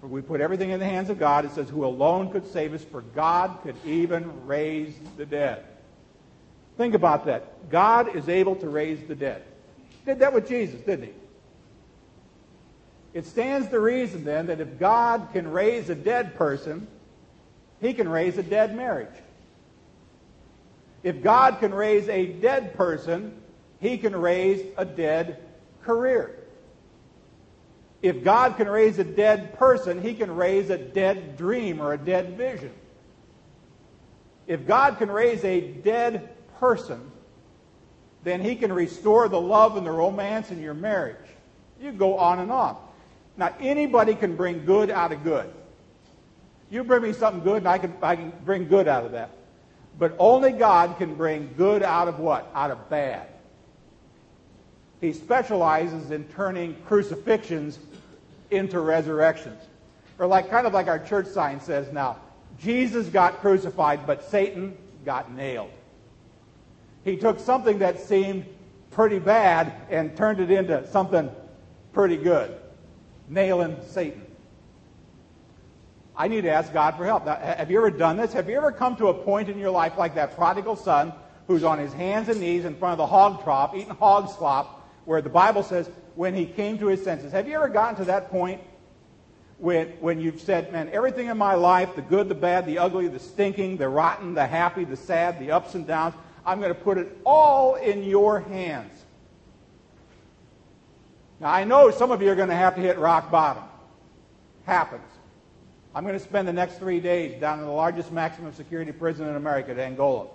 For 0.00 0.06
we 0.06 0.20
put 0.20 0.40
everything 0.40 0.70
in 0.70 0.80
the 0.80 0.86
hands 0.86 1.10
of 1.10 1.18
God. 1.18 1.44
It 1.44 1.52
says, 1.52 1.68
who 1.68 1.84
alone 1.84 2.30
could 2.30 2.46
save 2.52 2.74
us, 2.74 2.84
for 2.84 3.02
God 3.02 3.58
could 3.62 3.76
even 3.84 4.46
raise 4.46 4.94
the 5.16 5.26
dead. 5.26 5.64
Think 6.76 6.94
about 6.94 7.26
that. 7.26 7.70
God 7.70 8.14
is 8.14 8.28
able 8.28 8.56
to 8.56 8.68
raise 8.68 9.00
the 9.08 9.14
dead. 9.14 9.42
Did 10.06 10.20
that 10.20 10.32
with 10.32 10.48
Jesus, 10.48 10.80
didn't 10.80 11.06
he? 11.06 11.12
It 13.18 13.26
stands 13.26 13.66
to 13.70 13.80
reason 13.80 14.22
then 14.22 14.46
that 14.46 14.60
if 14.60 14.78
God 14.78 15.30
can 15.32 15.50
raise 15.50 15.90
a 15.90 15.96
dead 15.96 16.36
person, 16.36 16.86
he 17.80 17.92
can 17.92 18.08
raise 18.08 18.38
a 18.38 18.44
dead 18.44 18.76
marriage. 18.76 19.12
If 21.02 21.20
God 21.20 21.58
can 21.58 21.74
raise 21.74 22.08
a 22.08 22.26
dead 22.26 22.76
person, 22.76 23.34
he 23.80 23.98
can 23.98 24.14
raise 24.14 24.64
a 24.76 24.84
dead 24.84 25.42
career. 25.82 26.38
If 28.02 28.22
God 28.22 28.56
can 28.56 28.68
raise 28.68 29.00
a 29.00 29.04
dead 29.04 29.58
person, 29.58 30.00
he 30.00 30.14
can 30.14 30.36
raise 30.36 30.70
a 30.70 30.78
dead 30.78 31.36
dream 31.36 31.80
or 31.80 31.94
a 31.94 31.98
dead 31.98 32.36
vision. 32.36 32.70
If 34.46 34.64
God 34.64 34.98
can 34.98 35.10
raise 35.10 35.42
a 35.42 35.60
dead 35.60 36.36
person, 36.60 37.10
then 38.22 38.42
he 38.42 38.54
can 38.54 38.72
restore 38.72 39.28
the 39.28 39.40
love 39.40 39.76
and 39.76 39.84
the 39.84 39.90
romance 39.90 40.52
in 40.52 40.62
your 40.62 40.74
marriage. 40.74 41.16
You 41.80 41.90
go 41.90 42.16
on 42.16 42.38
and 42.38 42.52
on. 42.52 42.84
Now, 43.38 43.54
anybody 43.60 44.16
can 44.16 44.36
bring 44.36 44.66
good 44.66 44.90
out 44.90 45.12
of 45.12 45.22
good. 45.22 45.48
You 46.70 46.84
bring 46.84 47.02
me 47.02 47.12
something 47.12 47.42
good, 47.42 47.58
and 47.58 47.68
I 47.68 47.78
can, 47.78 47.94
I 48.02 48.16
can 48.16 48.32
bring 48.44 48.68
good 48.68 48.88
out 48.88 49.06
of 49.06 49.12
that. 49.12 49.30
But 49.98 50.14
only 50.18 50.52
God 50.52 50.98
can 50.98 51.14
bring 51.14 51.54
good 51.56 51.82
out 51.82 52.08
of 52.08 52.18
what? 52.18 52.50
Out 52.54 52.72
of 52.72 52.90
bad. 52.90 53.28
He 55.00 55.12
specializes 55.12 56.10
in 56.10 56.24
turning 56.24 56.74
crucifixions 56.86 57.78
into 58.50 58.80
resurrections. 58.80 59.62
Or 60.18 60.26
like 60.26 60.50
kind 60.50 60.66
of 60.66 60.74
like 60.74 60.88
our 60.88 60.98
church 60.98 61.28
sign 61.28 61.60
says 61.60 61.92
now, 61.92 62.16
Jesus 62.60 63.06
got 63.06 63.40
crucified, 63.40 64.04
but 64.04 64.28
Satan 64.28 64.76
got 65.04 65.30
nailed. 65.30 65.70
He 67.04 67.16
took 67.16 67.38
something 67.38 67.78
that 67.78 68.00
seemed 68.00 68.44
pretty 68.90 69.20
bad 69.20 69.72
and 69.90 70.16
turned 70.16 70.40
it 70.40 70.50
into 70.50 70.84
something 70.88 71.30
pretty 71.92 72.16
good. 72.16 72.56
Nailing 73.28 73.76
Satan. 73.88 74.24
I 76.16 76.26
need 76.26 76.42
to 76.42 76.50
ask 76.50 76.72
God 76.72 76.96
for 76.96 77.04
help. 77.04 77.26
Now, 77.26 77.36
have 77.36 77.70
you 77.70 77.78
ever 77.78 77.90
done 77.90 78.16
this? 78.16 78.32
Have 78.32 78.48
you 78.48 78.56
ever 78.56 78.72
come 78.72 78.96
to 78.96 79.06
a 79.06 79.14
point 79.14 79.48
in 79.48 79.58
your 79.58 79.70
life 79.70 79.96
like 79.96 80.16
that 80.16 80.34
prodigal 80.34 80.74
son 80.74 81.12
who's 81.46 81.62
on 81.62 81.78
his 81.78 81.92
hands 81.92 82.28
and 82.28 82.40
knees 82.40 82.64
in 82.64 82.74
front 82.74 82.92
of 82.92 82.98
the 82.98 83.06
hog 83.06 83.42
trough 83.44 83.72
eating 83.74 83.94
hog 83.94 84.28
slop 84.36 84.88
where 85.04 85.22
the 85.22 85.30
Bible 85.30 85.62
says 85.62 85.88
when 86.16 86.34
he 86.34 86.44
came 86.44 86.78
to 86.78 86.86
his 86.88 87.02
senses. 87.02 87.30
Have 87.32 87.46
you 87.46 87.54
ever 87.54 87.68
gotten 87.68 87.96
to 87.96 88.04
that 88.06 88.30
point 88.30 88.60
when, 89.58 89.88
when 90.00 90.20
you've 90.20 90.40
said, 90.40 90.72
man, 90.72 90.90
everything 90.92 91.28
in 91.28 91.38
my 91.38 91.54
life, 91.54 91.94
the 91.94 92.02
good, 92.02 92.28
the 92.28 92.34
bad, 92.34 92.66
the 92.66 92.78
ugly, 92.78 93.08
the 93.08 93.18
stinking, 93.20 93.76
the 93.76 93.88
rotten, 93.88 94.34
the 94.34 94.46
happy, 94.46 94.84
the 94.84 94.96
sad, 94.96 95.38
the 95.38 95.52
ups 95.52 95.74
and 95.74 95.86
downs, 95.86 96.14
I'm 96.44 96.58
going 96.58 96.74
to 96.74 96.80
put 96.80 96.98
it 96.98 97.16
all 97.24 97.76
in 97.76 98.02
your 98.02 98.40
hands. 98.40 98.97
Now, 101.40 101.52
I 101.52 101.64
know 101.64 101.90
some 101.90 102.10
of 102.10 102.20
you 102.20 102.30
are 102.30 102.34
going 102.34 102.48
to 102.48 102.54
have 102.54 102.74
to 102.74 102.80
hit 102.80 102.98
rock 102.98 103.30
bottom. 103.30 103.62
Happens. 104.64 105.02
I'm 105.94 106.04
going 106.04 106.18
to 106.18 106.24
spend 106.24 106.46
the 106.46 106.52
next 106.52 106.78
three 106.78 107.00
days 107.00 107.40
down 107.40 107.60
in 107.60 107.64
the 107.64 107.70
largest 107.70 108.12
maximum 108.12 108.52
security 108.52 108.92
prison 108.92 109.28
in 109.28 109.36
America, 109.36 109.70
at 109.70 109.78
Angola. 109.78 110.26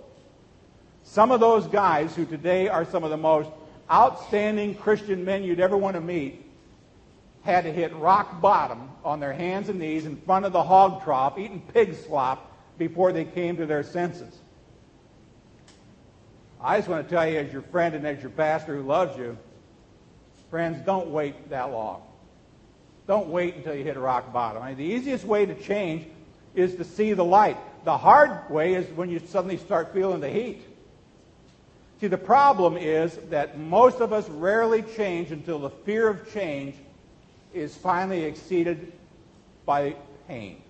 Some 1.04 1.32
of 1.32 1.40
those 1.40 1.68
guys 1.68 2.16
who 2.16 2.26
today 2.26 2.70
are 2.70 2.86
some 2.86 3.04
of 3.04 3.10
the 3.10 3.18
most 3.18 3.50
outstanding 3.92 4.76
Christian 4.76 5.26
men 5.26 5.44
you'd 5.44 5.60
ever 5.60 5.78
want 5.78 5.96
to 5.96 6.02
meet 6.02 6.46
had 7.44 7.66
to 7.66 7.72
hit 7.72 7.94
rock 7.96 8.40
bottom 8.40 8.90
on 9.04 9.20
their 9.20 9.34
hands 9.34 9.68
and 9.68 9.80
knees 9.80 10.06
in 10.06 10.16
front 10.16 10.46
of 10.46 10.54
the 10.54 10.64
hog 10.64 11.04
trough, 11.04 11.38
eating 11.38 11.62
pig 11.74 11.94
slop, 11.94 12.50
before 12.78 13.12
they 13.12 13.26
came 13.26 13.58
to 13.58 13.66
their 13.66 13.84
senses. 13.84 14.40
I 16.60 16.78
just 16.78 16.88
want 16.88 17.08
to 17.08 17.14
tell 17.14 17.28
you, 17.28 17.38
as 17.40 17.52
your 17.52 17.62
friend 17.62 17.94
and 17.94 18.08
as 18.08 18.22
your 18.22 18.32
pastor 18.32 18.76
who 18.78 18.84
loves 18.84 19.18
you, 19.18 19.38
friends, 20.54 20.80
don't 20.86 21.10
wait 21.10 21.50
that 21.50 21.72
long. 21.72 22.04
Don't 23.08 23.30
wait 23.30 23.56
until 23.56 23.74
you 23.74 23.84
hit 23.84 23.98
a 23.98 24.00
rock 24.00 24.32
bottom. 24.32 24.62
I 24.62 24.68
mean, 24.68 24.78
the 24.78 24.84
easiest 24.84 25.26
way 25.26 25.48
to 25.48 25.56
change 25.56 26.06
is 26.54 26.76
to 26.76 26.84
see 26.84 27.14
the 27.14 27.26
light. 27.26 27.58
The 27.86 27.98
hard 27.98 28.52
way 28.52 28.76
is 28.76 28.88
when 28.92 29.10
you 29.10 29.18
suddenly 29.18 29.58
start 29.58 29.96
feeling 29.96 30.22
the 30.22 30.30
heat. 30.30 30.62
See, 32.00 32.06
the 32.06 32.20
problem 32.20 32.78
is 32.78 33.18
that 33.32 33.58
most 33.58 34.00
of 34.00 34.14
us 34.14 34.30
rarely 34.30 34.84
change 34.84 35.32
until 35.32 35.58
the 35.58 35.72
fear 35.72 36.08
of 36.08 36.32
change 36.32 36.76
is 37.52 37.76
finally 37.76 38.24
exceeded 38.24 38.94
by 39.66 39.96
pain. 40.28 40.62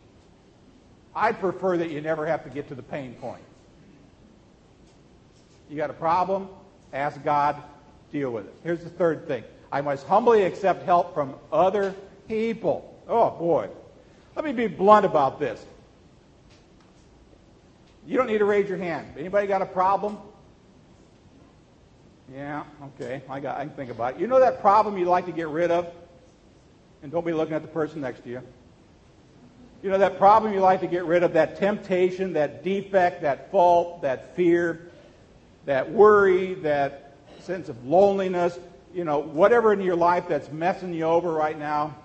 I'd 1.14 1.42
prefer 1.42 1.76
that 1.76 1.90
you 1.90 2.00
never 2.00 2.26
have 2.26 2.46
to 2.46 2.50
get 2.50 2.70
to 2.70 2.76
the 2.76 2.84
pain 2.84 3.16
point. 3.16 3.44
You 5.70 5.76
got 5.76 5.90
a 5.90 5.94
problem? 5.94 6.48
Ask 6.94 7.22
God, 7.22 7.62
deal 8.14 8.32
with 8.32 8.46
it. 8.46 8.54
Here's 8.64 8.82
the 8.82 8.90
third 8.90 9.28
thing 9.28 9.44
I 9.74 9.82
must 9.82 10.06
humbly 10.06 10.44
accept 10.44 10.86
help 10.86 11.16
from 11.16 11.34
other 11.52 11.96
people. 12.28 12.96
Oh, 13.08 13.32
boy. 13.32 13.70
Let 14.36 14.46
me 14.46 14.52
be 14.52 14.68
blunt 14.68 15.04
about 15.04 15.40
this. 15.40 15.66
You 18.06 18.16
don't 18.16 18.28
need 18.28 18.38
to 18.38 18.46
raise 18.46 18.70
your 18.70 18.78
hand. 18.78 19.08
Anybody 19.18 19.48
got 19.48 19.64
a 19.64 19.66
problem? 19.66 20.20
Yeah, 22.32 22.66
okay. 22.84 23.24
I 23.28 23.40
got 23.40 23.58
I 23.58 23.66
can 23.66 23.74
think 23.74 23.90
about 23.90 24.16
it. 24.16 24.22
You 24.22 24.28
know 24.28 24.40
that 24.40 24.62
problem 24.62 24.96
you'd 24.96 25.08
like 25.08 25.26
to 25.26 25.32
get 25.32 25.48
rid 25.48 25.72
of? 25.72 25.88
And 27.02 27.12
don't 27.12 27.26
be 27.26 27.34
looking 27.34 27.56
at 27.56 27.64
the 27.64 27.68
person 27.68 28.00
next 28.00 28.24
to 28.26 28.30
you. 28.30 28.44
You 29.82 29.90
know 29.90 29.98
that 29.98 30.20
problem 30.20 30.54
you 30.54 30.60
like 30.60 30.82
to 30.82 30.88
get 30.88 31.06
rid 31.06 31.24
of, 31.24 31.34
that 31.34 31.58
temptation, 31.58 32.34
that 32.34 32.64
defect, 32.64 33.24
that 33.24 33.50
fault, 33.50 34.04
that 34.04 34.36
fear, 34.36 34.92
that 35.66 35.92
worry, 35.92 36.54
that 36.56 37.16
sense 37.40 37.70
of 37.70 37.86
loneliness, 37.86 38.60
you 38.94 39.04
know, 39.04 39.20
whatever 39.20 39.74
in 39.74 39.82
your 39.82 39.96
life 39.96 40.28
that's 40.28 40.52
messing 40.52 40.94
you 40.94 41.04
over 41.04 41.32
right 41.32 41.58
now. 41.58 41.96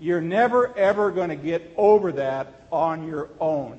You're 0.00 0.20
never 0.20 0.76
ever 0.76 1.10
going 1.10 1.28
to 1.28 1.36
get 1.36 1.72
over 1.76 2.12
that 2.12 2.66
on 2.72 3.06
your 3.06 3.28
own. 3.38 3.78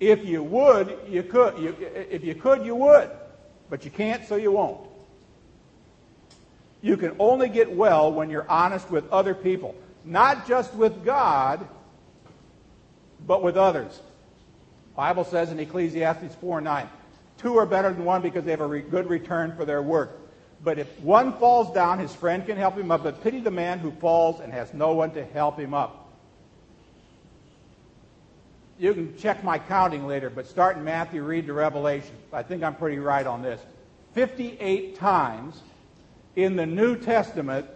If 0.00 0.24
you 0.24 0.42
would, 0.42 0.98
you 1.08 1.22
could. 1.22 1.58
You, 1.58 1.76
if 1.80 2.24
you 2.24 2.34
could, 2.34 2.64
you 2.64 2.74
would. 2.74 3.10
But 3.70 3.84
you 3.84 3.90
can't, 3.90 4.26
so 4.26 4.36
you 4.36 4.52
won't. 4.52 4.80
You 6.80 6.96
can 6.96 7.16
only 7.18 7.48
get 7.48 7.70
well 7.70 8.12
when 8.12 8.30
you're 8.30 8.48
honest 8.48 8.90
with 8.90 9.08
other 9.10 9.34
people. 9.34 9.74
Not 10.04 10.46
just 10.46 10.72
with 10.74 11.04
God, 11.04 11.66
but 13.26 13.42
with 13.42 13.56
others. 13.56 14.00
The 14.92 14.96
Bible 14.96 15.24
says 15.24 15.50
in 15.50 15.58
Ecclesiastes 15.58 16.34
4 16.36 16.60
9, 16.60 16.88
two 17.38 17.56
are 17.58 17.66
better 17.66 17.92
than 17.92 18.04
one 18.04 18.22
because 18.22 18.44
they 18.44 18.52
have 18.52 18.60
a 18.60 18.66
re- 18.66 18.80
good 18.80 19.08
return 19.08 19.54
for 19.56 19.64
their 19.64 19.82
work. 19.82 20.18
But 20.62 20.78
if 20.78 21.00
one 21.00 21.32
falls 21.34 21.72
down, 21.72 21.98
his 21.98 22.14
friend 22.14 22.44
can 22.44 22.56
help 22.56 22.76
him 22.76 22.90
up. 22.90 23.04
But 23.04 23.22
pity 23.22 23.40
the 23.40 23.50
man 23.50 23.78
who 23.78 23.90
falls 23.92 24.40
and 24.40 24.52
has 24.52 24.74
no 24.74 24.92
one 24.92 25.12
to 25.12 25.24
help 25.24 25.58
him 25.58 25.72
up. 25.72 26.08
You 28.78 28.94
can 28.94 29.16
check 29.18 29.42
my 29.42 29.58
counting 29.58 30.06
later, 30.06 30.30
but 30.30 30.46
start 30.46 30.76
in 30.76 30.84
Matthew, 30.84 31.22
read 31.22 31.46
to 31.46 31.52
Revelation. 31.52 32.14
I 32.32 32.42
think 32.42 32.62
I'm 32.62 32.76
pretty 32.76 32.98
right 32.98 33.26
on 33.26 33.42
this. 33.42 33.60
58 34.14 34.96
times 34.96 35.60
in 36.36 36.54
the 36.54 36.66
New 36.66 36.96
Testament, 36.96 37.66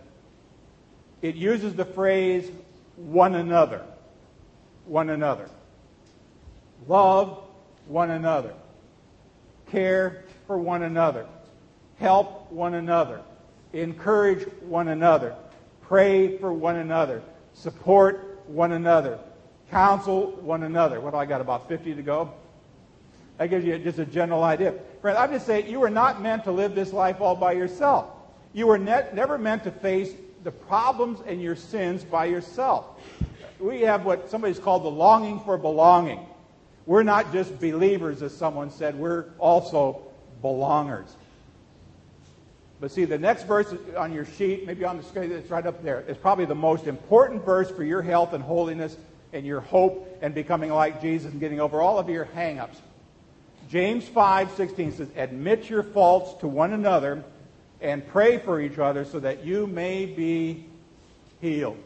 it 1.21 1.35
uses 1.35 1.75
the 1.75 1.85
phrase 1.85 2.51
one 2.97 3.35
another. 3.35 3.85
One 4.87 5.11
another. 5.11 5.49
Love 6.87 7.43
one 7.87 8.11
another. 8.11 8.55
Care 9.71 10.25
for 10.47 10.59
one 10.59 10.83
another. 10.83 11.27
Help 12.03 12.53
one 12.53 12.75
another. 12.75 13.23
Encourage 13.73 14.43
one 14.61 14.89
another. 14.89 15.35
Pray 15.81 16.37
for 16.37 16.53
one 16.53 16.77
another. 16.77 17.23
Support 17.55 18.43
one 18.47 18.73
another 18.73 19.19
counsel 19.73 20.33
one 20.43 20.63
another. 20.63 21.01
What 21.01 21.13
do 21.13 21.17
I 21.17 21.25
got? 21.25 21.41
About 21.41 21.67
50 21.67 21.95
to 21.95 22.03
go? 22.03 22.33
That 23.39 23.49
gives 23.49 23.65
you 23.65 23.77
just 23.79 23.99
a 23.99 24.05
general 24.05 24.45
idea. 24.45 24.75
Friend, 25.01 25.17
I'm 25.17 25.33
just 25.33 25.47
saying 25.47 25.67
you 25.67 25.81
were 25.81 25.91
not 25.91 26.23
meant 26.23 26.45
to 26.45 26.53
live 26.53 26.75
this 26.75 26.93
life 26.93 27.21
all 27.21 27.35
by 27.35 27.53
yourself. 27.53 28.07
You 28.53 28.67
were 28.67 28.79
ne- 28.79 29.09
never 29.15 29.39
meant 29.39 29.65
to 29.65 29.71
face 29.71 30.13
the 30.45 30.53
problems 30.53 31.21
and 31.27 31.41
your 31.41 31.57
sins 31.57 32.05
by 32.05 32.27
yourself. 32.27 32.85
We 33.59 33.81
have 33.81 34.05
what 34.05 34.31
somebody's 34.31 34.59
called 34.59 34.85
the 34.85 34.91
longing 34.91 35.41
for 35.41 35.57
belonging. 35.57 36.27
We're 36.85 37.03
not 37.03 37.33
just 37.33 37.59
believers, 37.59 38.23
as 38.23 38.37
someone 38.37 38.71
said, 38.71 38.95
we're 38.95 39.25
also 39.39 40.03
belongers. 40.43 41.09
But 42.83 42.91
see, 42.91 43.05
the 43.05 43.17
next 43.17 43.45
verse 43.45 43.73
on 43.97 44.13
your 44.13 44.25
sheet, 44.25 44.67
maybe 44.67 44.85
on 44.85 44.97
the 44.97 45.05
screen, 45.05 45.31
it's 45.31 45.49
right 45.49 45.65
up 45.65 45.85
there, 45.85 46.01
is 46.09 46.17
probably 46.17 46.47
the 46.47 46.57
most 46.57 46.89
important 46.89 47.45
verse 47.45 47.71
for 47.71 47.85
your 47.85 48.03
health 48.03 48.33
and 48.33 48.43
holiness 48.43 48.97
and 49.33 49.47
your 49.47 49.61
hope 49.61 50.19
and 50.21 50.35
becoming 50.35 50.73
like 50.73 51.01
Jesus 51.01 51.31
and 51.31 51.39
getting 51.39 51.61
over 51.61 51.81
all 51.81 52.01
of 52.01 52.09
your 52.09 52.25
hang-ups. 52.25 52.77
James 53.71 54.09
5:16 54.09 54.91
says, 54.91 55.07
"Admit 55.15 55.71
your 55.71 55.85
faults 55.85 56.35
to 56.41 56.49
one 56.49 56.73
another 56.73 57.23
and 57.81 58.05
pray 58.09 58.39
for 58.39 58.61
each 58.61 58.81
other 58.81 59.05
so 59.05 59.21
that 59.21 59.45
you 59.45 59.69
may 59.69 60.05
be 60.05 60.65
healed." 61.41 61.79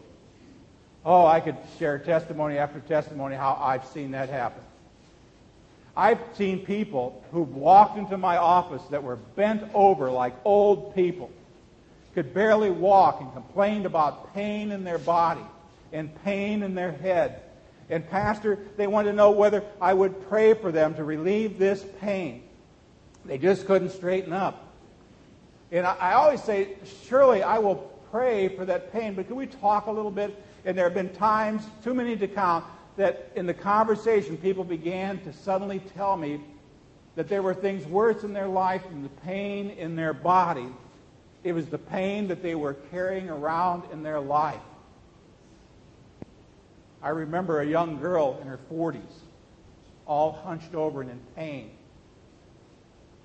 Oh, 1.04 1.26
I 1.26 1.40
could 1.40 1.59
share 1.78 1.98
testimony 1.98 2.56
after 2.56 2.80
testimony 2.80 3.37
how 3.37 3.59
I've 3.61 3.85
seen 3.85 4.12
that 4.12 4.30
happen. 4.30 4.62
I've 5.96 6.20
seen 6.35 6.64
people 6.66 7.24
who 7.32 7.42
walked 7.42 7.96
into 7.96 8.18
my 8.18 8.37
office 8.37 8.82
that 8.90 9.02
were 9.02 9.16
bent 9.16 9.62
over 9.72 10.11
like 10.11 10.35
old 10.44 10.94
people, 10.94 11.30
could 12.14 12.35
barely 12.35 12.70
walk, 12.70 13.20
and 13.20 13.32
complained 13.32 13.87
about 13.87 14.35
pain 14.35 14.72
in 14.72 14.85
their 14.85 14.98
body 14.98 15.44
and 15.92 16.14
pain 16.22 16.62
in 16.62 16.74
their 16.74 16.92
head. 16.92 17.40
And, 17.88 18.09
Pastor, 18.11 18.59
they 18.76 18.87
wanted 18.87 19.12
to 19.12 19.16
know 19.16 19.30
whether 19.30 19.62
I 19.80 19.94
would 19.94 20.28
pray 20.28 20.54
for 20.54 20.70
them 20.72 20.94
to 20.96 21.04
relieve 21.04 21.59
this 21.59 21.85
pain. 22.00 22.42
They 23.24 23.38
just 23.38 23.66
couldn't 23.66 23.90
straighten 23.90 24.32
up. 24.32 24.66
And 25.72 25.87
I, 25.87 25.96
I 25.96 26.12
always 26.14 26.42
say, 26.42 26.76
surely 27.09 27.42
I 27.42 27.59
will 27.59 27.76
pray 28.11 28.48
for 28.48 28.64
that 28.64 28.92
pain, 28.92 29.14
but 29.14 29.28
can 29.28 29.37
we 29.37 29.46
talk 29.46 29.87
a 29.87 29.90
little 29.90 30.11
bit? 30.11 30.42
And 30.64 30.76
there 30.76 30.85
have 30.85 30.94
been 30.94 31.11
times, 31.11 31.62
too 31.85 31.94
many 31.94 32.16
to 32.16 32.28
count, 32.28 32.64
that 32.96 33.30
in 33.35 33.46
the 33.46 33.54
conversation, 33.54 34.37
people 34.37 34.64
began 34.64 35.18
to 35.20 35.32
suddenly 35.32 35.80
tell 35.96 36.16
me 36.16 36.40
that 37.14 37.28
there 37.28 37.42
were 37.42 37.54
things 37.54 37.87
worse 37.87 38.24
in 38.24 38.32
their 38.32 38.48
life 38.48 38.82
than 38.85 39.02
the 39.02 39.09
pain 39.09 39.70
in 39.70 39.96
their 39.96 40.12
body. 40.12 40.68
It 41.44 41.52
was 41.52 41.66
the 41.66 41.78
pain 41.78 42.28
that 42.28 42.42
they 42.42 42.54
were 42.54 42.74
carrying 42.90 43.28
around 43.28 43.85
in 43.92 44.02
their 44.02 44.20
life. 44.20 44.61
I 47.02 47.11
remember 47.11 47.61
a 47.61 47.66
young 47.66 48.00
girl 48.00 48.38
in 48.40 48.48
her 48.48 48.59
40s, 48.70 49.00
all 50.06 50.32
hunched 50.32 50.74
over 50.74 51.02
and 51.02 51.11
in 51.11 51.20
pain, 51.37 51.70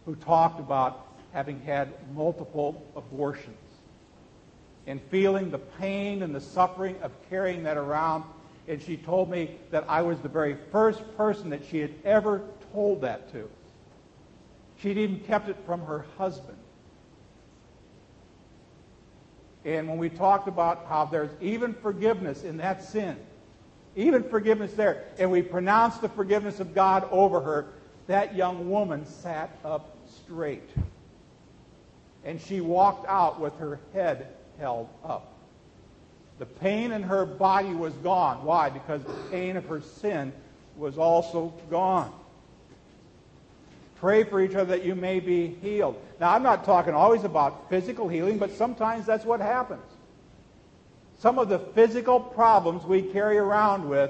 who 0.05 0.15
talked 0.15 0.59
about 0.59 1.07
having 1.33 1.61
had 1.61 1.89
multiple 2.13 2.85
abortions 2.95 3.57
and 4.87 5.01
feeling 5.09 5.51
the 5.51 5.57
pain 5.57 6.21
and 6.21 6.35
the 6.35 6.41
suffering 6.41 6.95
of 7.01 7.11
carrying 7.29 7.63
that 7.63 7.77
around 7.77 8.23
and 8.67 8.81
she 8.81 8.97
told 8.97 9.29
me 9.29 9.57
that 9.71 9.85
I 9.87 10.01
was 10.01 10.19
the 10.19 10.29
very 10.29 10.55
first 10.71 11.01
person 11.17 11.49
that 11.49 11.65
she 11.65 11.79
had 11.79 11.93
ever 12.05 12.41
told 12.73 13.01
that 13.01 13.31
to. 13.33 13.49
She'd 14.79 14.97
even 14.97 15.19
kept 15.19 15.49
it 15.49 15.57
from 15.65 15.81
her 15.81 16.05
husband. 16.17 16.57
And 19.63 19.87
when 19.87 19.97
we 19.97 20.09
talked 20.09 20.47
about 20.47 20.85
how 20.87 21.05
there's 21.05 21.31
even 21.39 21.73
forgiveness 21.73 22.43
in 22.43 22.57
that 22.57 22.83
sin, 22.83 23.17
even 23.95 24.23
forgiveness 24.23 24.73
there, 24.73 25.05
and 25.19 25.29
we 25.29 25.41
pronounced 25.41 26.01
the 26.01 26.09
forgiveness 26.09 26.59
of 26.59 26.73
God 26.73 27.07
over 27.11 27.39
her, 27.41 27.67
that 28.07 28.35
young 28.35 28.69
woman 28.69 29.05
sat 29.05 29.55
up 29.63 29.95
straight. 30.07 30.69
And 32.23 32.41
she 32.41 32.61
walked 32.61 33.07
out 33.07 33.39
with 33.39 33.55
her 33.57 33.79
head 33.93 34.27
held 34.57 34.89
up. 35.03 35.31
The 36.41 36.47
pain 36.47 36.91
in 36.91 37.03
her 37.03 37.23
body 37.23 37.75
was 37.75 37.93
gone. 37.97 38.43
Why? 38.43 38.71
Because 38.71 39.03
the 39.03 39.13
pain 39.29 39.57
of 39.57 39.65
her 39.65 39.79
sin 39.79 40.33
was 40.75 40.97
also 40.97 41.53
gone. 41.69 42.11
Pray 43.97 44.23
for 44.23 44.41
each 44.41 44.55
other 44.55 44.75
that 44.75 44.83
you 44.83 44.95
may 44.95 45.19
be 45.19 45.49
healed. 45.61 46.01
Now, 46.19 46.33
I'm 46.33 46.41
not 46.41 46.65
talking 46.65 46.95
always 46.95 47.25
about 47.25 47.69
physical 47.69 48.07
healing, 48.07 48.39
but 48.39 48.51
sometimes 48.53 49.05
that's 49.05 49.23
what 49.23 49.39
happens. 49.39 49.83
Some 51.19 51.37
of 51.37 51.47
the 51.47 51.59
physical 51.59 52.19
problems 52.19 52.85
we 52.85 53.03
carry 53.03 53.37
around 53.37 53.87
with 53.87 54.09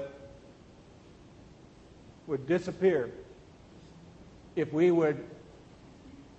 would 2.26 2.46
disappear 2.46 3.10
if 4.56 4.72
we 4.72 4.90
would 4.90 5.22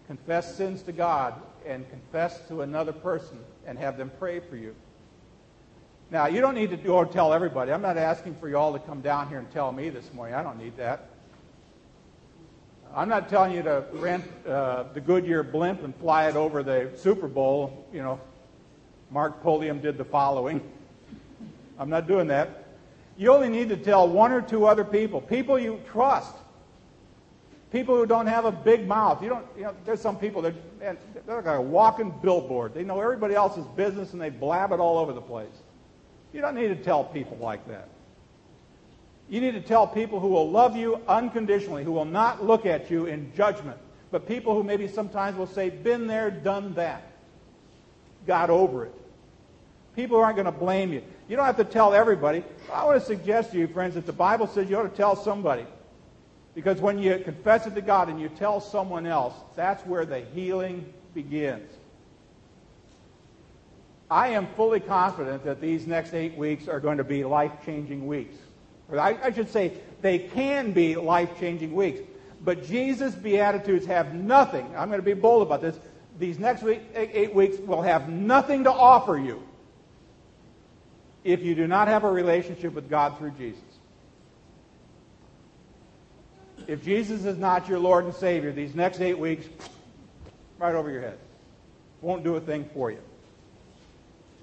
confess 0.07 0.55
sins 0.55 0.81
to 0.81 0.91
God 0.91 1.39
and 1.67 1.87
confess 1.91 2.39
to 2.47 2.61
another 2.61 2.93
person 2.93 3.37
and 3.67 3.77
have 3.77 3.95
them 3.95 4.09
pray 4.17 4.39
for 4.39 4.55
you. 4.55 4.73
Now, 6.13 6.27
you 6.27 6.41
don't 6.41 6.53
need 6.53 6.69
to 6.69 6.77
go 6.77 7.03
tell 7.05 7.33
everybody. 7.33 7.71
I'm 7.71 7.81
not 7.81 7.97
asking 7.97 8.35
for 8.35 8.47
you 8.47 8.55
all 8.55 8.71
to 8.73 8.77
come 8.77 9.01
down 9.01 9.29
here 9.29 9.39
and 9.39 9.49
tell 9.49 9.71
me 9.71 9.89
this 9.89 10.13
morning. 10.13 10.35
I 10.35 10.43
don't 10.43 10.59
need 10.59 10.77
that. 10.77 11.09
I'm 12.93 13.09
not 13.09 13.29
telling 13.29 13.51
you 13.51 13.63
to 13.63 13.83
rent 13.93 14.23
uh, 14.47 14.83
the 14.93 15.01
Goodyear 15.01 15.41
blimp 15.41 15.83
and 15.83 15.95
fly 15.95 16.29
it 16.29 16.35
over 16.35 16.61
the 16.61 16.91
Super 16.97 17.27
Bowl. 17.27 17.87
You 17.91 18.03
know, 18.03 18.21
Mark 19.09 19.41
Pulliam 19.41 19.79
did 19.79 19.97
the 19.97 20.05
following. 20.05 20.61
I'm 21.79 21.89
not 21.89 22.07
doing 22.07 22.27
that. 22.27 22.63
You 23.17 23.33
only 23.33 23.49
need 23.49 23.69
to 23.69 23.77
tell 23.77 24.07
one 24.07 24.31
or 24.31 24.41
two 24.43 24.67
other 24.67 24.85
people, 24.85 25.19
people 25.19 25.57
you 25.57 25.81
trust, 25.91 26.35
people 27.71 27.95
who 27.95 28.05
don't 28.05 28.27
have 28.27 28.45
a 28.45 28.51
big 28.51 28.87
mouth. 28.87 29.23
You 29.23 29.29
don't. 29.29 29.47
You 29.57 29.63
know, 29.63 29.75
there's 29.83 29.99
some 29.99 30.19
people 30.19 30.43
that 30.43 30.53
they're 30.79 31.41
like 31.41 31.47
a 31.47 31.59
walking 31.59 32.13
billboard. 32.21 32.75
They 32.75 32.83
know 32.83 33.01
everybody 33.01 33.33
else's 33.33 33.65
business 33.75 34.13
and 34.13 34.21
they 34.21 34.29
blab 34.29 34.73
it 34.73 34.79
all 34.79 34.99
over 34.99 35.11
the 35.11 35.19
place. 35.19 35.62
You 36.33 36.41
don't 36.41 36.55
need 36.55 36.69
to 36.69 36.75
tell 36.75 37.03
people 37.03 37.37
like 37.37 37.67
that. 37.67 37.87
You 39.29 39.39
need 39.39 39.51
to 39.51 39.61
tell 39.61 39.87
people 39.87 40.19
who 40.19 40.27
will 40.29 40.49
love 40.49 40.75
you 40.75 40.99
unconditionally, 41.07 41.83
who 41.83 41.91
will 41.91 42.05
not 42.05 42.43
look 42.43 42.65
at 42.65 42.91
you 42.91 43.05
in 43.05 43.31
judgment, 43.35 43.77
but 44.11 44.27
people 44.27 44.53
who 44.53 44.63
maybe 44.63 44.87
sometimes 44.87 45.37
will 45.37 45.47
say, 45.47 45.69
been 45.69 46.07
there, 46.07 46.29
done 46.29 46.73
that, 46.73 47.03
got 48.27 48.49
over 48.49 48.85
it. 48.85 48.93
People 49.95 50.17
who 50.17 50.23
aren't 50.23 50.35
going 50.35 50.45
to 50.45 50.51
blame 50.51 50.91
you. 50.91 51.03
You 51.29 51.35
don't 51.35 51.45
have 51.45 51.57
to 51.57 51.63
tell 51.63 51.93
everybody. 51.93 52.43
I 52.71 52.83
want 52.83 52.99
to 52.99 53.05
suggest 53.05 53.51
to 53.51 53.59
you, 53.59 53.67
friends, 53.67 53.93
that 53.93 54.05
the 54.05 54.13
Bible 54.13 54.47
says 54.47 54.69
you 54.69 54.77
ought 54.77 54.83
to 54.83 54.89
tell 54.89 55.15
somebody. 55.15 55.65
Because 56.55 56.81
when 56.81 56.99
you 56.99 57.17
confess 57.19 57.65
it 57.65 57.75
to 57.75 57.81
God 57.81 58.09
and 58.09 58.19
you 58.19 58.29
tell 58.29 58.59
someone 58.59 59.05
else, 59.05 59.33
that's 59.55 59.85
where 59.85 60.05
the 60.05 60.19
healing 60.19 60.91
begins. 61.13 61.71
I 64.09 64.29
am 64.29 64.47
fully 64.55 64.79
confident 64.79 65.43
that 65.45 65.61
these 65.61 65.87
next 65.87 66.13
eight 66.13 66.37
weeks 66.37 66.67
are 66.67 66.79
going 66.79 66.97
to 66.97 67.03
be 67.03 67.23
life 67.23 67.51
changing 67.65 68.05
weeks. 68.05 68.35
I, 68.91 69.17
I 69.23 69.31
should 69.31 69.49
say, 69.49 69.73
they 70.01 70.19
can 70.19 70.71
be 70.71 70.95
life 70.95 71.39
changing 71.39 71.73
weeks. 71.73 72.01
But 72.41 72.65
Jesus' 72.65 73.15
Beatitudes 73.15 73.85
have 73.85 74.13
nothing, 74.13 74.65
I'm 74.75 74.89
going 74.89 74.99
to 74.99 75.05
be 75.05 75.13
bold 75.13 75.47
about 75.47 75.61
this, 75.61 75.79
these 76.19 76.37
next 76.37 76.61
week, 76.61 76.81
eight 76.93 77.33
weeks 77.33 77.57
will 77.57 77.81
have 77.81 78.09
nothing 78.09 78.65
to 78.65 78.71
offer 78.71 79.17
you 79.17 79.41
if 81.23 81.41
you 81.41 81.55
do 81.55 81.65
not 81.67 81.87
have 81.87 82.03
a 82.03 82.11
relationship 82.11 82.73
with 82.73 82.89
God 82.89 83.17
through 83.17 83.31
Jesus. 83.31 83.63
If 86.67 86.83
Jesus 86.83 87.25
is 87.25 87.37
not 87.37 87.67
your 87.67 87.79
Lord 87.79 88.05
and 88.05 88.13
Savior, 88.13 88.51
these 88.51 88.75
next 88.75 89.01
eight 89.01 89.17
weeks, 89.17 89.47
right 90.59 90.75
over 90.75 90.89
your 90.89 91.01
head. 91.01 91.17
Won't 92.01 92.23
do 92.23 92.35
a 92.35 92.41
thing 92.41 92.69
for 92.73 92.91
you. 92.91 92.99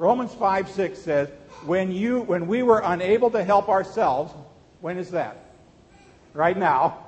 Romans 0.00 0.32
5 0.32 0.70
6 0.70 0.98
says, 0.98 1.28
when, 1.66 1.92
you, 1.92 2.20
when 2.20 2.46
we 2.46 2.62
were 2.62 2.80
unable 2.82 3.30
to 3.32 3.44
help 3.44 3.68
ourselves, 3.68 4.32
when 4.80 4.96
is 4.96 5.10
that? 5.10 5.52
Right 6.32 6.56
now. 6.56 7.04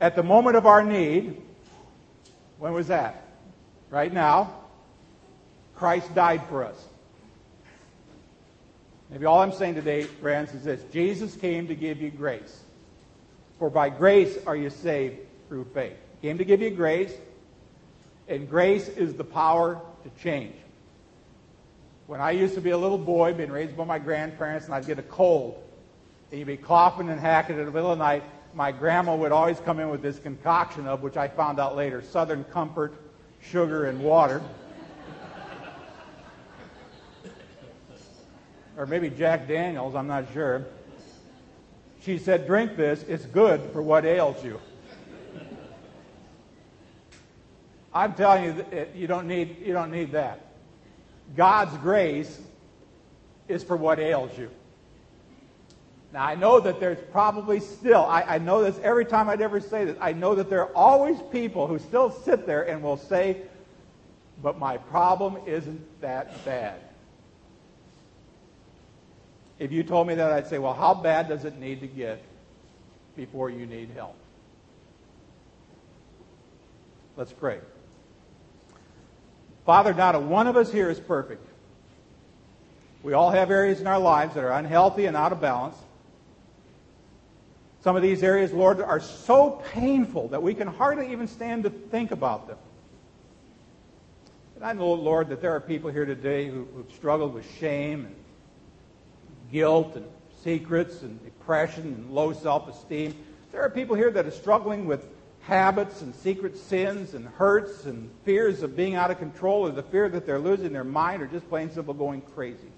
At 0.00 0.16
the 0.16 0.24
moment 0.24 0.56
of 0.56 0.66
our 0.66 0.82
need, 0.82 1.40
when 2.58 2.72
was 2.72 2.88
that? 2.88 3.22
Right 3.88 4.12
now. 4.12 4.52
Christ 5.76 6.12
died 6.12 6.42
for 6.48 6.64
us. 6.64 6.88
Maybe 9.08 9.24
all 9.24 9.40
I'm 9.40 9.52
saying 9.52 9.76
today, 9.76 10.02
friends, 10.02 10.54
is 10.54 10.64
this 10.64 10.82
Jesus 10.92 11.36
came 11.36 11.68
to 11.68 11.76
give 11.76 12.02
you 12.02 12.10
grace. 12.10 12.62
For 13.60 13.70
by 13.70 13.90
grace 13.90 14.36
are 14.44 14.56
you 14.56 14.70
saved 14.70 15.18
through 15.48 15.66
faith. 15.72 15.94
He 16.20 16.26
came 16.26 16.38
to 16.38 16.44
give 16.44 16.60
you 16.60 16.70
grace, 16.70 17.12
and 18.26 18.50
grace 18.50 18.88
is 18.88 19.14
the 19.14 19.22
power 19.22 19.80
to 20.02 20.20
change. 20.20 20.56
When 22.06 22.20
I 22.20 22.30
used 22.30 22.54
to 22.54 22.60
be 22.60 22.70
a 22.70 22.78
little 22.78 22.98
boy, 22.98 23.34
being 23.34 23.50
raised 23.50 23.76
by 23.76 23.84
my 23.84 23.98
grandparents, 23.98 24.66
and 24.66 24.74
I'd 24.74 24.86
get 24.86 24.98
a 25.00 25.02
cold, 25.02 25.60
and 26.30 26.38
you'd 26.38 26.46
be 26.46 26.56
coughing 26.56 27.08
and 27.08 27.18
hacking 27.18 27.58
in 27.58 27.64
the 27.64 27.72
middle 27.72 27.90
of 27.90 27.98
the 27.98 28.04
night, 28.04 28.22
my 28.54 28.70
grandma 28.70 29.16
would 29.16 29.32
always 29.32 29.58
come 29.60 29.80
in 29.80 29.90
with 29.90 30.02
this 30.02 30.20
concoction 30.20 30.86
of, 30.86 31.02
which 31.02 31.16
I 31.16 31.26
found 31.26 31.58
out 31.58 31.74
later, 31.74 32.00
Southern 32.02 32.44
Comfort, 32.44 32.94
sugar, 33.42 33.86
and 33.86 34.00
water. 34.00 34.40
or 38.76 38.86
maybe 38.86 39.10
Jack 39.10 39.48
Daniels, 39.48 39.96
I'm 39.96 40.06
not 40.06 40.26
sure. 40.32 40.64
She 42.02 42.18
said, 42.18 42.46
Drink 42.46 42.76
this, 42.76 43.02
it's 43.02 43.26
good 43.26 43.60
for 43.72 43.82
what 43.82 44.04
ails 44.04 44.44
you. 44.44 44.60
I'm 47.92 48.14
telling 48.14 48.44
you, 48.44 48.86
you 48.94 49.08
don't 49.08 49.26
need, 49.26 49.56
you 49.64 49.72
don't 49.72 49.90
need 49.90 50.12
that. 50.12 50.45
God's 51.34 51.76
grace 51.78 52.40
is 53.48 53.64
for 53.64 53.76
what 53.76 53.98
ails 53.98 54.36
you. 54.38 54.50
Now, 56.12 56.24
I 56.24 56.34
know 56.34 56.60
that 56.60 56.80
there's 56.80 56.98
probably 57.10 57.60
still, 57.60 58.04
I, 58.04 58.22
I, 58.22 58.38
know 58.38 58.62
this 58.62 58.78
every 58.82 59.04
time 59.04 59.28
I'd 59.28 59.42
ever 59.42 59.60
say 59.60 59.84
this, 59.84 59.96
I 60.00 60.12
know 60.12 60.34
that 60.34 60.48
there 60.48 60.62
are 60.62 60.74
always 60.74 61.18
people 61.30 61.66
who 61.66 61.78
still 61.78 62.10
sit 62.10 62.46
there 62.46 62.62
and 62.62 62.82
will 62.82 62.96
say, 62.96 63.42
but 64.42 64.58
my 64.58 64.78
problem 64.78 65.36
isn't 65.46 66.00
that 66.00 66.44
bad. 66.44 66.78
If 69.58 69.72
you 69.72 69.82
told 69.82 70.06
me 70.06 70.14
that, 70.14 70.32
I'd 70.32 70.46
say, 70.46 70.58
well, 70.58 70.74
how 70.74 70.94
bad 70.94 71.28
does 71.28 71.44
it 71.44 71.58
need 71.58 71.80
to 71.80 71.86
get 71.86 72.22
before 73.16 73.50
you 73.50 73.66
need 73.66 73.90
help? 73.94 74.16
Let's 77.16 77.32
pray. 77.32 77.60
Father, 79.66 79.92
not 79.92 80.14
a 80.14 80.20
one 80.20 80.46
of 80.46 80.56
us 80.56 80.70
here 80.70 80.88
is 80.88 81.00
perfect. 81.00 81.44
We 83.02 83.12
all 83.12 83.32
have 83.32 83.50
areas 83.50 83.80
in 83.80 83.88
our 83.88 83.98
lives 83.98 84.34
that 84.34 84.44
are 84.44 84.52
unhealthy 84.52 85.06
and 85.06 85.16
out 85.16 85.32
of 85.32 85.40
balance. 85.40 85.76
Some 87.82 87.96
of 87.96 88.02
these 88.02 88.22
areas, 88.22 88.52
Lord, 88.52 88.80
are 88.80 89.00
so 89.00 89.62
painful 89.72 90.28
that 90.28 90.42
we 90.42 90.54
can 90.54 90.68
hardly 90.68 91.10
even 91.12 91.26
stand 91.26 91.64
to 91.64 91.70
think 91.70 92.12
about 92.12 92.46
them. 92.46 92.58
And 94.54 94.64
I 94.64 94.72
know, 94.72 94.92
Lord, 94.92 95.28
that 95.28 95.42
there 95.42 95.52
are 95.54 95.60
people 95.60 95.90
here 95.90 96.06
today 96.06 96.46
who, 96.46 96.66
who've 96.74 96.90
struggled 96.92 97.34
with 97.34 97.44
shame 97.58 98.06
and 98.06 98.14
guilt 99.52 99.96
and 99.96 100.06
secrets 100.42 101.02
and 101.02 101.22
depression 101.24 101.82
and 101.82 102.10
low 102.10 102.32
self 102.32 102.68
esteem. 102.68 103.14
There 103.52 103.62
are 103.62 103.70
people 103.70 103.96
here 103.96 104.10
that 104.12 104.26
are 104.26 104.30
struggling 104.30 104.86
with 104.86 105.06
habits 105.46 106.02
and 106.02 106.12
secret 106.12 106.58
sins 106.58 107.14
and 107.14 107.26
hurts 107.26 107.84
and 107.84 108.10
fears 108.24 108.62
of 108.62 108.76
being 108.76 108.96
out 108.96 109.12
of 109.12 109.18
control 109.18 109.64
or 109.66 109.70
the 109.70 109.82
fear 109.82 110.08
that 110.08 110.26
they're 110.26 110.40
losing 110.40 110.72
their 110.72 110.84
mind 110.84 111.22
or 111.22 111.26
just 111.26 111.48
plain 111.48 111.70
simple 111.70 111.94
going 111.94 112.20
crazy. 112.20 112.70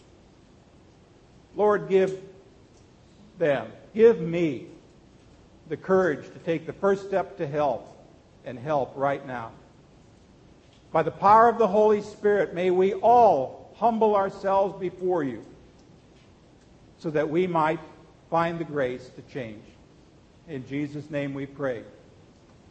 Lord, 1.56 1.88
give 1.88 2.20
them, 3.38 3.68
give 3.94 4.20
me 4.20 4.66
the 5.70 5.78
courage 5.78 6.26
to 6.26 6.38
take 6.40 6.66
the 6.66 6.74
first 6.74 7.06
step 7.06 7.38
to 7.38 7.46
help 7.46 7.96
and 8.44 8.58
help 8.58 8.92
right 8.96 9.26
now. 9.26 9.52
By 10.92 11.02
the 11.02 11.10
power 11.10 11.48
of 11.48 11.56
the 11.56 11.68
Holy 11.68 12.02
Spirit, 12.02 12.54
may 12.54 12.70
we 12.70 12.92
all 12.92 13.72
humble 13.76 14.14
ourselves 14.14 14.78
before 14.78 15.24
you 15.24 15.42
so 16.98 17.10
that 17.10 17.30
we 17.30 17.46
might 17.46 17.80
find 18.28 18.58
the 18.58 18.64
grace 18.64 19.08
to 19.16 19.22
change. 19.32 19.64
In 20.48 20.66
Jesus' 20.66 21.08
name 21.08 21.32
we 21.32 21.46
pray. 21.46 21.82